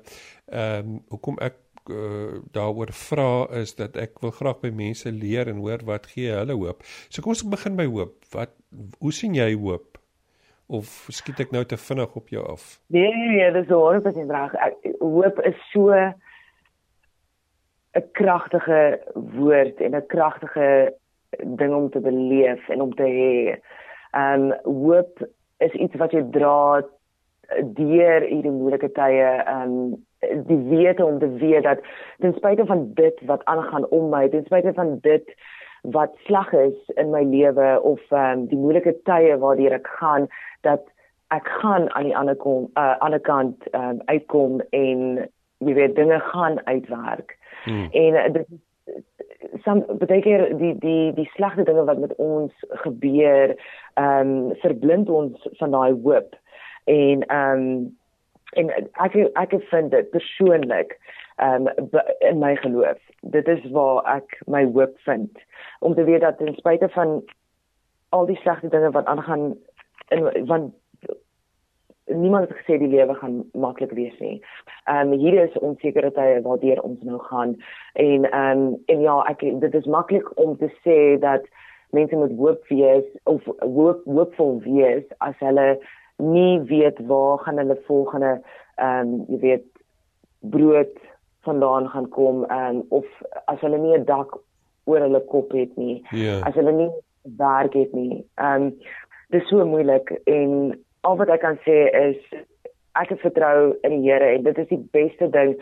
ehm 0.52 0.80
um, 0.86 1.04
hoekom 1.10 1.38
ek 1.39 1.56
uh, 1.91 2.39
daaroor 2.56 2.93
vra 2.95 3.47
is 3.62 3.75
dat 3.75 3.97
ek 3.99 4.21
wil 4.23 4.32
graag 4.32 4.62
by 4.63 4.71
mense 4.75 5.12
leer 5.12 5.51
en 5.51 5.62
hoor 5.63 5.84
wat 5.86 6.08
gee 6.13 6.32
hulle 6.32 6.58
hoop. 6.58 6.84
So 7.10 7.21
kom 7.21 7.36
ons 7.36 7.43
begin 7.43 7.77
by 7.80 7.88
hoop. 7.91 8.15
Wat 8.34 8.56
hoe 8.99 9.13
sien 9.13 9.36
jy 9.36 9.54
hoop? 9.54 9.99
Of 10.71 11.08
skiet 11.12 11.39
ek 11.43 11.51
nou 11.51 11.65
te 11.67 11.77
vinnig 11.77 12.15
op 12.15 12.30
jou 12.32 12.43
af? 12.47 12.80
Nee, 12.88 13.12
nee, 13.12 13.51
dis 13.51 13.67
'n 13.67 13.73
wonderlike 13.73 14.25
vraag. 14.27 14.51
Hoop 14.99 15.39
is 15.43 15.60
so 15.71 15.91
'n 15.91 16.15
kragtige 18.12 19.01
woord 19.13 19.82
en 19.82 19.95
'n 19.95 20.06
kragtige 20.08 20.95
ding 21.39 21.73
om 21.73 21.89
te 21.89 21.99
beleef 21.99 22.69
en 22.69 22.82
om 22.82 22.95
te 22.95 23.04
hê. 23.04 23.60
Um 24.12 24.54
hoop 24.63 25.27
is 25.58 25.71
iets 25.71 25.95
wat 25.95 26.12
jy 26.12 26.23
dra 26.32 26.84
deur 27.75 28.21
hierdie 28.27 28.51
moeilike 28.51 28.91
tye. 28.91 29.43
Um 29.47 30.06
die 30.21 30.62
wete 30.69 31.05
om 31.05 31.19
te 31.19 31.29
weet 31.41 31.63
dat 31.63 31.79
ten 32.19 32.34
spyte 32.34 32.65
van 32.65 32.86
dit 32.93 33.21
wat 33.25 33.45
aangaan 33.45 33.88
om 33.89 34.10
my, 34.10 34.27
ten 34.29 34.45
spyte 34.45 34.73
van 34.73 34.97
dit 35.01 35.36
wat 35.81 36.15
sleg 36.25 36.53
is 36.53 36.95
in 37.01 37.10
my 37.10 37.23
lewe 37.25 37.81
of 37.81 38.01
um 38.13 38.45
die 38.47 38.57
moeilike 38.57 38.93
tye 39.10 39.38
waardeur 39.41 39.73
ek 39.79 39.88
gaan 39.97 40.27
dat 40.62 40.84
ek 41.34 41.47
gaan 41.62 41.89
aan 41.95 42.10
die 42.10 42.17
ander 42.17 42.36
kom 42.36 42.69
uh 42.77 42.93
ander 42.99 43.19
kant 43.19 43.65
um 43.73 44.01
uitkom 44.05 44.62
en 44.69 45.23
jy 45.62 45.73
weet 45.77 45.95
dinge 45.95 46.19
gaan 46.19 46.60
uitwerk. 46.65 47.38
Hmm. 47.63 47.88
En 47.91 48.13
uh, 48.13 48.34
dit 48.34 48.47
som 49.65 49.81
baie 50.01 50.21
keer 50.21 50.47
die 50.57 50.73
die 50.81 51.13
die 51.17 51.29
slegte 51.36 51.65
dinge 51.65 51.86
wat 51.89 52.01
met 52.01 52.13
ons 52.21 52.65
gebeur, 52.86 53.55
ehm 53.93 54.36
um, 54.36 54.53
verblind 54.62 55.10
ons 55.10 55.49
van 55.60 55.73
daai 55.73 55.93
hoop. 56.03 56.38
En 56.86 57.25
ehm 57.25 57.65
um, 57.65 57.97
en 58.59 58.71
ek 59.05 59.15
ek 59.39 59.55
vind 59.69 59.91
dit 59.91 60.09
persoonlik 60.11 60.97
um, 61.41 61.69
in 62.19 62.39
my 62.39 62.55
geloof. 62.55 62.99
Dit 63.21 63.47
is 63.47 63.63
waar 63.71 64.03
ek 64.15 64.37
my 64.45 64.65
hoop 64.73 64.97
vind 65.07 65.45
om 65.79 65.95
te 65.95 66.03
weet 66.03 66.21
dat 66.21 66.37
ten 66.37 66.53
spyte 66.55 66.89
van 66.89 67.21
al 68.09 68.25
die 68.25 68.39
slegte 68.43 68.69
dinge 68.69 68.91
wat 68.91 69.05
aangaan 69.05 69.55
in 70.09 70.45
want 70.45 70.73
niemand 72.05 72.49
het 72.49 72.57
gesê 72.57 72.77
die 72.77 72.91
lewe 72.91 73.13
gaan 73.13 73.43
maklik 73.53 73.91
wees 73.91 74.19
nie. 74.19 74.41
Ehm 74.83 75.13
um, 75.13 75.19
hier 75.19 75.43
is 75.43 75.59
onsekerte 75.59 76.11
tye 76.11 76.41
waardeur 76.43 76.81
ons 76.81 77.01
nou 77.07 77.19
gaan 77.29 77.55
en 77.93 78.29
ehm 78.31 78.67
um, 78.67 78.77
en 78.85 79.01
ja, 79.01 79.17
ek 79.31 79.39
dit 79.39 79.73
is 79.73 79.85
maklik 79.85 80.27
om 80.39 80.57
te 80.57 80.69
sê 80.83 81.19
dat 81.19 81.47
mense 81.91 82.15
moet 82.15 82.35
hoop 82.37 82.67
wees 82.67 83.07
of 83.23 83.47
hoop 83.59 84.03
hoopvol 84.05 84.59
wees 84.65 85.03
as 85.17 85.35
hulle 85.39 85.79
nie 86.21 86.60
weet 86.69 86.99
waar 87.10 87.41
gaan 87.45 87.62
hulle 87.63 87.77
volgende 87.89 88.34
ehm 88.75 89.13
um, 89.13 89.25
jy 89.27 89.39
weet 89.45 89.67
brood 90.39 90.95
vandaan 91.47 91.89
gaan 91.89 92.10
kom 92.10 92.43
ehm 92.45 92.75
um, 92.75 92.84
of 92.89 93.05
as 93.45 93.60
hulle 93.60 93.77
nie 93.77 93.97
'n 93.97 94.05
dak 94.05 94.38
oor 94.84 94.99
hulle 94.99 95.21
kop 95.34 95.51
het 95.51 95.77
nie. 95.77 96.01
Yeah. 96.12 96.41
As 96.47 96.55
hulle 96.55 96.71
nie 96.71 96.89
werk 97.38 97.73
het 97.73 97.93
nie. 97.93 98.25
Ehm 98.36 98.62
um, 98.62 98.73
dis 99.29 99.47
so 99.47 99.65
moeilik 99.65 100.12
en 100.25 100.79
al 101.01 101.17
wat 101.17 101.29
ek 101.29 101.41
kan 101.41 101.60
sê 101.65 101.77
is 102.07 102.17
ek 102.99 103.13
vertrou 103.21 103.71
in 103.88 104.01
die 104.01 104.10
Here 104.10 104.34
en 104.36 104.43
dit 104.43 104.57
is 104.57 104.67
die 104.67 104.84
beste 104.91 105.29
ding 105.29 105.55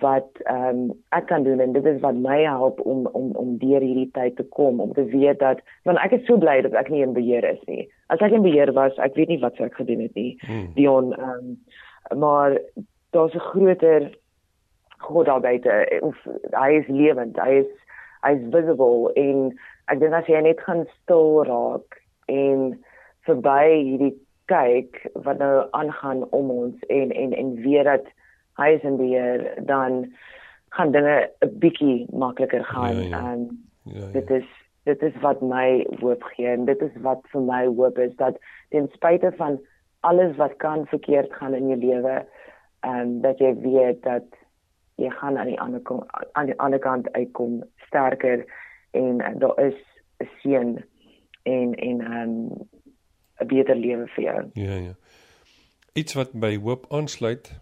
wat 0.00 0.40
ehm 0.44 0.68
um, 0.68 0.92
ek 1.12 1.26
kan 1.26 1.44
doen 1.44 1.60
en 1.60 1.72
dit 1.72 1.86
is 1.86 2.00
wat 2.00 2.14
my 2.14 2.38
help 2.42 2.80
om 2.80 3.06
om 3.12 3.32
om 3.36 3.58
deur 3.58 3.84
hierdie 3.84 4.10
tyd 4.16 4.36
te 4.36 4.46
kom 4.56 4.80
om 4.80 4.92
te 4.96 5.04
weet 5.04 5.38
dat 5.38 5.60
want 5.84 6.00
ek 6.04 6.16
is 6.18 6.26
so 6.26 6.38
bly 6.38 6.60
dat 6.62 6.72
ek 6.72 6.88
nie 6.88 7.02
in 7.02 7.12
beheer 7.12 7.44
is 7.44 7.60
nie. 7.66 7.88
As 8.12 8.20
ek 8.20 8.34
in 8.36 8.44
beheer 8.44 8.72
was, 8.76 8.96
ek 9.00 9.16
weet 9.16 9.32
nie 9.32 9.40
wat 9.42 9.56
sou 9.56 9.66
ek 9.68 9.78
gedoen 9.80 10.04
het 10.04 10.14
nie. 10.18 10.36
Hmm. 10.46 10.72
Dion 10.76 11.12
ehm 11.16 11.30
um, 11.30 11.54
maar 12.18 12.58
daar's 13.16 13.34
'n 13.34 13.48
groter 13.50 14.10
God 14.98 15.26
daar 15.26 15.40
buite 15.40 16.00
of 16.02 16.16
hy 16.50 16.70
is 16.80 16.88
lewend. 16.88 17.36
Hy 17.36 17.62
is 17.64 17.70
hy 18.22 18.32
is 18.38 18.44
visible 18.54 19.10
en 19.14 19.52
ek 19.90 20.00
dink 20.00 20.14
as 20.14 20.28
jy 20.30 20.40
net 20.40 20.60
gaan 20.60 20.84
stil 21.02 21.42
raak 21.48 21.98
en 22.30 22.78
verby 23.26 23.64
hierdie 23.82 24.14
kyk 24.50 25.00
wat 25.26 25.38
nou 25.42 25.66
aangaan 25.78 26.24
om 26.30 26.50
ons 26.50 26.86
en 26.88 27.10
en 27.10 27.32
en 27.32 27.54
weet 27.62 27.88
dat 27.90 28.06
hy 28.60 28.68
is 28.76 28.86
in 28.86 28.98
beheer 29.00 29.44
dan 29.66 30.04
gaan 30.76 30.92
dinge 30.92 31.16
'n 31.44 31.58
bietjie 31.58 32.06
makliker 32.12 32.64
gaan 32.64 32.96
en 32.96 33.08
ja, 33.08 33.18
ja. 33.18 33.32
um, 33.32 33.48
ja, 33.84 34.00
ja. 34.00 34.12
dit 34.12 34.30
is 34.30 34.48
dit 34.84 35.02
is 35.02 35.16
wat 35.20 35.40
my 35.40 35.86
hoop 36.00 36.22
gee 36.34 36.46
en 36.46 36.64
dit 36.64 36.80
is 36.82 36.94
wat 37.06 37.22
vir 37.32 37.44
my 37.46 37.64
hoop 37.66 37.98
is 37.98 38.14
dat 38.16 38.38
ten 38.74 38.88
spyte 38.94 39.32
van 39.36 39.60
alles 40.00 40.36
wat 40.36 40.56
kan 40.56 40.86
verkeerd 40.86 41.32
gaan 41.32 41.54
in 41.54 41.68
jou 41.68 41.78
lewe 41.78 42.16
en 42.80 42.98
um, 42.98 43.20
dat 43.22 43.38
jy 43.38 43.54
weet 43.62 44.02
dat 44.02 44.26
jy 44.98 45.10
gaan 45.10 45.38
aan 45.38 45.50
die 45.52 45.60
ander 45.60 45.80
kant 45.80 46.10
aan 46.32 46.50
die 46.50 46.58
ander 46.58 46.82
kant 46.82 47.12
uitkom 47.12 47.62
sterker 47.86 48.44
en 48.90 49.20
uh, 49.22 49.34
daar 49.38 49.58
is 49.62 49.78
'n 50.18 50.28
seën 50.42 50.84
en 51.42 51.74
en 51.74 52.00
um 52.12 52.34
'n 53.40 53.46
beter 53.46 53.76
lewe 53.76 54.06
vir 54.06 54.24
jou. 54.24 54.50
Ja, 54.54 54.74
ja. 54.74 54.94
Iets 55.92 56.14
wat 56.14 56.32
by 56.32 56.56
hoop 56.56 56.86
aansluit, 56.88 57.52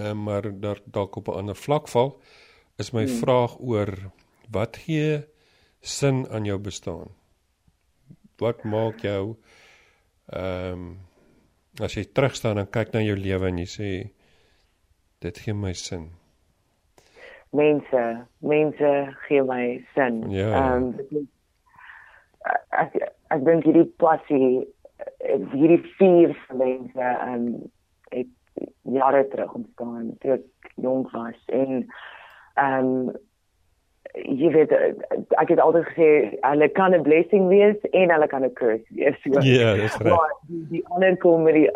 uh, 0.00 0.12
maar 0.12 0.60
daar 0.60 0.80
dalk 0.84 1.16
op 1.16 1.28
'n 1.28 1.38
ander 1.42 1.56
vlak 1.56 1.88
val, 1.88 2.20
is 2.76 2.90
my 2.90 3.04
hmm. 3.06 3.16
vraag 3.22 3.58
oor 3.60 3.88
wat 4.50 4.76
gee 4.76 5.24
sin 5.82 6.24
aan 6.30 6.46
jou 6.46 6.58
bestaan? 6.62 7.10
Wat 8.38 8.64
maak 8.64 9.02
jou 9.02 9.36
ehm 10.32 10.72
um, 10.72 10.98
as 11.80 11.94
jy 11.96 12.04
terug 12.04 12.34
staan 12.36 12.60
en 12.60 12.68
kyk 12.68 12.92
na 12.92 13.00
jou 13.00 13.16
lewe 13.16 13.48
en 13.48 13.58
jy 13.58 13.68
sê 13.68 13.90
dit 15.24 15.38
gee 15.44 15.54
my 15.54 15.72
sin? 15.72 16.10
Mense, 17.52 18.02
mense 18.40 18.90
gee 19.26 19.42
my 19.42 19.64
sin. 19.94 20.22
Ja. 20.30 20.50
Ehm 20.52 20.90
ja. 20.92 21.20
um, 21.20 21.28
ek 22.82 22.96
ek 23.32 23.44
dink 23.46 23.66
hierdie 23.66 23.88
passie 24.02 24.64
hierdie 25.52 25.82
vier 25.98 26.34
van 26.46 26.62
mense 26.62 27.10
ehm 27.10 27.34
um, 27.34 27.68
ek 28.12 28.30
jare 28.96 29.22
terug 29.32 29.54
ontstaan 29.58 30.10
toe 30.22 30.36
ek 30.38 30.72
jonk 30.86 31.12
was 31.16 31.38
en 31.48 31.76
ehm 31.82 32.88
um, 32.88 33.12
jy 34.12 34.50
weet 34.52 34.72
ek 35.40 35.48
het 35.48 35.60
altyd 35.60 35.86
gesê 35.88 36.08
hulle 36.40 36.68
kan 36.68 36.94
'n 36.94 37.02
blessing 37.02 37.48
wees 37.48 37.80
en 37.90 38.10
hulle 38.10 38.26
kan 38.26 38.44
'n 38.44 38.52
curse 38.52 38.84
wees. 38.88 39.16
Ja, 39.22 39.40
yeah, 39.40 39.74
dis 39.74 39.96
reg. 39.96 40.14
Maar 40.14 40.34
die, 40.48 40.66
die 40.68 40.86
ander 40.88 41.16
kom 41.16 41.42
met 41.42 41.54
die 41.54 41.70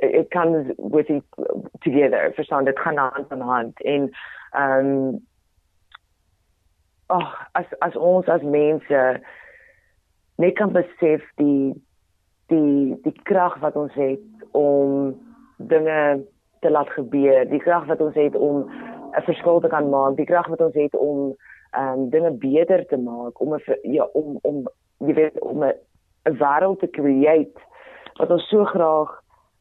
it 0.00 0.30
comes 0.30 0.72
with 0.76 1.08
it 1.10 1.24
together. 1.80 2.32
Verstaan 2.34 2.64
dit 2.64 2.78
gaan 2.78 2.96
hand 2.96 3.32
aan 3.32 3.40
hand 3.40 3.82
en 3.82 4.10
ehm 4.52 4.86
um, 4.86 5.20
oh, 7.06 7.34
as 7.52 7.66
as 7.78 7.96
ons 7.96 8.26
as 8.28 8.42
mense 8.42 9.20
net 10.36 10.54
kan 10.54 10.72
besef 10.72 11.22
die 11.36 11.82
die 12.46 12.96
die 13.02 13.20
krag 13.22 13.58
wat 13.60 13.76
ons 13.76 13.94
het 13.94 14.20
om 14.50 15.12
dinge 15.56 16.24
te 16.60 16.70
laat 16.70 16.90
gebeur, 16.90 17.48
die 17.48 17.60
krag 17.60 17.86
wat 17.86 18.00
ons 18.00 18.14
het 18.14 18.36
om 18.36 18.64
'n 19.18 19.22
verskil 19.22 19.60
te 19.60 19.68
kan 19.68 19.88
maak, 19.88 20.16
die 20.16 20.26
krag 20.26 20.46
wat 20.46 20.60
ons 20.60 20.74
het 20.74 20.96
om 20.96 21.36
um 21.78 22.10
dinge 22.10 22.30
beter 22.30 22.86
te 22.86 22.96
maak 22.96 23.40
om 23.40 23.54
'n 23.54 23.62
ja 23.82 24.04
om 24.12 24.38
om 24.42 24.68
jy 24.98 25.14
weet 25.14 25.40
om 25.40 25.64
'n 25.64 25.74
'n 26.28 26.36
wêreld 26.38 26.78
te 26.78 26.90
create 26.90 27.60
wat 28.18 28.30
ons 28.30 28.48
so 28.48 28.64
graag 28.64 29.10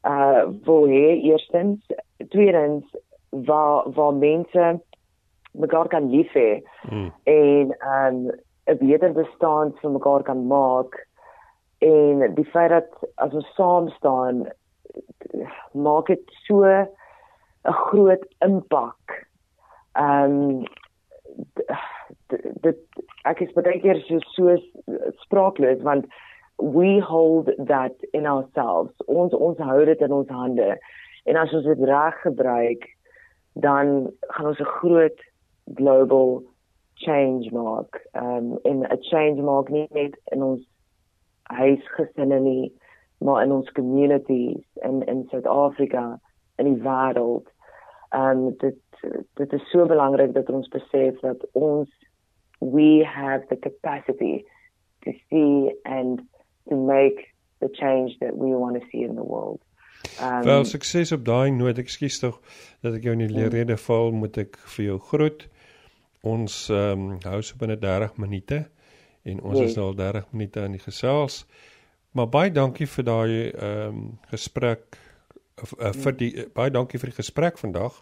uh 0.04 0.43
wil 0.65 0.88
hê 0.88 1.21
eerstens 1.24 1.80
tweedens 2.30 2.86
waar 3.30 3.89
waar 3.95 4.13
mense 4.13 4.80
mekaar 5.52 5.88
kan 5.88 6.10
lief 6.10 6.32
hê 6.34 6.62
mm. 6.89 7.12
en 7.24 7.76
um 7.95 8.32
'n 8.65 8.78
beter 8.78 9.13
bestaan 9.13 9.74
vir 9.82 9.91
mekaar 9.91 10.24
kan 10.24 10.47
maak 10.47 11.08
en 11.82 12.34
die 12.36 12.45
feit 12.45 12.69
dat 12.69 12.89
as 13.15 13.34
ons 13.34 13.54
saam 13.56 13.89
staan 13.89 14.45
maak 15.74 16.08
dit 16.08 16.24
so 16.45 16.63
'n 16.65 16.88
groot 17.63 18.26
impak. 18.39 19.28
Um 19.93 20.65
dit 22.62 23.04
ek 23.30 23.41
is 23.41 23.54
baie 23.56 23.80
keer 23.84 24.00
so 24.08 24.20
so 24.36 24.58
spraakloos 25.26 25.82
want 25.88 26.06
we 26.62 27.00
hold 27.00 27.50
that 27.58 27.96
in 28.13 28.26
ourselves. 28.26 28.94
Ons 29.08 29.34
ons 29.34 29.58
hou 29.58 29.86
dit 29.86 30.02
in 30.02 30.13
ons 30.13 30.30
hande. 30.30 30.76
En 31.26 31.39
as 31.41 31.54
ons 31.54 31.65
dit 31.65 31.86
reg 31.89 32.22
gebruik 32.22 32.86
dan 33.54 34.12
gaan 34.30 34.52
ons 34.54 34.60
'n 34.60 34.74
groot 34.80 35.20
global 35.76 36.44
change 36.94 37.52
maak. 37.52 38.02
Um 38.13 38.60
in 38.63 38.86
'n 38.86 39.02
change 39.10 39.41
maak 39.41 39.70
nie 39.70 39.88
net 39.91 40.15
in 40.32 40.44
ons 40.44 40.62
huisgesinne 41.44 42.39
nie 42.39 42.74
maar 43.20 43.44
in 43.44 43.52
ons 43.52 43.72
communities 43.72 44.63
in 44.82 45.04
in 45.08 45.28
Suid-Afrika 45.30 46.20
in 46.58 46.74
die 46.74 46.82
wêreld. 46.82 47.48
Um 48.15 48.58
dit 48.58 48.80
dit 49.34 49.54
is 49.54 49.70
so 49.70 49.86
belangrik 49.86 50.34
dat 50.34 50.50
ons 50.50 50.67
besef 50.67 51.20
dat 51.20 51.46
ons 51.52 51.89
we 52.62 53.04
have 53.04 53.41
the 53.50 53.58
capacity 53.58 54.45
to 55.04 55.12
see 55.30 55.71
and 55.84 56.21
to 56.69 56.76
make 56.76 57.34
the 57.60 57.69
change 57.69 58.17
that 58.21 58.38
we 58.38 58.50
want 58.56 58.80
to 58.80 58.88
see 58.91 59.02
in 59.02 59.15
the 59.15 59.24
world. 59.24 59.60
Um, 60.21 60.43
Wel 60.43 60.65
sukses 60.65 61.12
op 61.12 61.26
daai 61.26 61.52
noot. 61.52 61.78
Ekskuus 61.78 62.19
tog 62.19 62.39
dat 62.82 62.97
ek 62.97 63.06
jou 63.06 63.13
in 63.17 63.26
die 63.26 63.30
mm. 63.30 63.52
rede 63.54 63.78
val, 63.78 64.12
moet 64.13 64.38
ek 64.41 64.58
vir 64.76 64.86
jou 64.91 65.00
groet. 65.12 65.47
Ons 66.21 66.63
ehm 66.69 67.06
um, 67.10 67.19
hou 67.26 67.41
so 67.45 67.58
binne 67.58 67.78
30 67.82 68.17
minute 68.21 68.63
en 69.26 69.41
ons 69.41 69.58
yes. 69.58 69.71
is 69.71 69.78
nou 69.78 69.91
al 69.91 69.97
30 69.97 70.34
minute 70.34 70.62
aan 70.62 70.78
die 70.78 70.82
gesels. 70.82 71.43
Maar 72.17 72.30
baie 72.34 72.54
dankie 72.54 72.89
vir 72.89 73.08
daai 73.08 73.34
ehm 73.50 73.88
um, 73.88 74.06
gesprek 74.34 75.00
of 75.62 75.74
uh, 75.80 75.93
vir 75.93 76.17
die 76.17 76.32
uh, 76.43 76.47
baie 76.54 76.74
dankie 76.74 77.02
vir 77.02 77.13
die 77.13 77.19
gesprek 77.21 77.62
vandag 77.62 78.02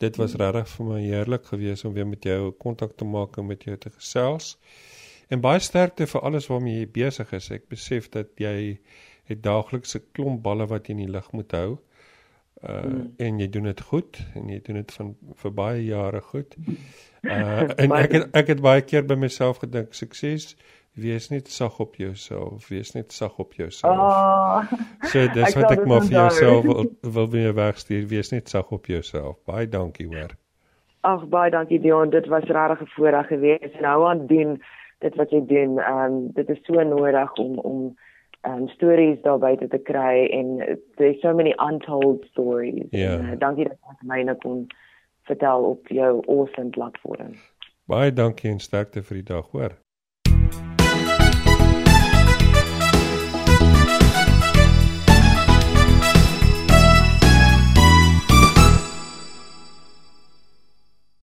dit 0.00 0.16
was 0.16 0.34
regtig 0.40 0.68
vir 0.74 0.86
my 0.88 1.00
heerlik 1.02 1.50
geweest 1.52 1.84
om 1.84 1.92
weer 1.96 2.08
met 2.08 2.24
jou 2.24 2.52
kontak 2.64 2.96
te 2.96 3.04
maak 3.04 3.36
en 3.38 3.46
met 3.46 3.64
jou 3.64 3.76
te 3.76 3.90
gesels. 3.90 4.56
En 5.28 5.42
baie 5.44 5.60
sterkte 5.62 6.08
vir 6.10 6.24
alles 6.26 6.48
waarmee 6.50 6.80
jy 6.80 6.88
besig 6.94 7.32
is. 7.36 7.50
Ek 7.54 7.68
besef 7.68 8.08
dat 8.16 8.32
jy 8.40 8.80
het 9.30 9.42
daagliks 9.44 9.94
'n 9.96 10.08
klomp 10.12 10.42
balle 10.42 10.66
wat 10.66 10.88
jy 10.88 10.96
in 10.96 11.04
die 11.06 11.12
lug 11.12 11.32
moet 11.32 11.52
hou. 11.52 11.78
Uh 12.60 12.82
mm. 12.84 13.12
en 13.16 13.38
jy 13.40 13.48
doen 13.48 13.64
dit 13.70 13.80
goed 13.80 14.18
en 14.34 14.48
jy 14.52 14.58
doen 14.60 14.76
dit 14.76 14.90
van 14.92 15.14
vir 15.42 15.52
baie 15.52 15.84
jare 15.84 16.20
goed. 16.20 16.56
Uh 17.20 17.68
en 17.76 17.92
ek 17.92 18.12
het, 18.12 18.22
ek 18.32 18.46
het 18.48 18.60
baie 18.64 18.80
keer 18.80 19.02
by 19.04 19.14
myself 19.14 19.58
gedink 19.60 19.92
sukses 19.94 20.54
wees 20.94 21.28
net 21.28 21.48
sag 21.48 21.78
op 21.80 21.96
jouself, 21.96 22.68
wees 22.68 22.92
net 22.92 23.12
sag 23.12 23.38
op 23.38 23.54
jouself. 23.54 23.98
Oh, 23.98 24.72
so 25.02 25.26
dis 25.32 25.54
wat 25.58 25.70
ek 25.70 25.84
maar 25.86 26.02
vir 26.02 26.16
jouself 26.16 26.64
wil, 26.64 26.90
wil 27.00 27.30
weer 27.30 27.54
wegstuur, 27.54 28.06
wees 28.10 28.30
net 28.30 28.48
sag 28.48 28.70
op 28.70 28.86
jouself. 28.86 29.38
Baie 29.44 29.68
dankie 29.68 30.08
hoor. 30.10 30.36
Ag 31.00 31.24
baie 31.32 31.50
dankie 31.50 31.80
Dion, 31.80 32.10
dit 32.10 32.26
was 32.26 32.44
regtig 32.44 32.80
'n 32.82 32.92
voorreg 32.96 33.26
geweest. 33.26 33.80
Nou 33.80 34.08
aan 34.08 34.26
doen 34.26 34.60
dit 35.00 35.14
wat 35.16 35.30
jy 35.30 35.40
doen. 35.46 35.78
Ehm 35.78 36.12
um, 36.12 36.32
dit 36.32 36.48
is 36.48 36.58
so 36.62 36.82
nodig 36.82 37.32
om 37.34 37.58
om 37.58 37.96
um 38.48 38.68
stories 38.68 39.20
daar 39.22 39.38
buite 39.38 39.68
te 39.68 39.78
kry 39.78 40.26
en 40.32 40.78
there's 40.96 41.20
so 41.20 41.34
many 41.34 41.54
untold 41.58 42.24
stories. 42.24 42.86
Ja. 42.90 43.18
En, 43.18 43.24
uh, 43.24 43.38
dankie 43.38 43.68
dat 43.68 43.76
jy 43.84 44.08
my 44.08 44.22
nou 44.22 44.36
kon 44.36 44.66
vertel 45.28 45.62
op 45.62 45.88
jou 45.88 46.22
awesome 46.26 46.70
platform. 46.70 47.34
Baie 47.84 48.12
dankie 48.12 48.50
en 48.50 48.58
sterkte 48.58 49.02
vir 49.02 49.20
die 49.20 49.28
dag, 49.34 49.50
hoor. 49.50 49.76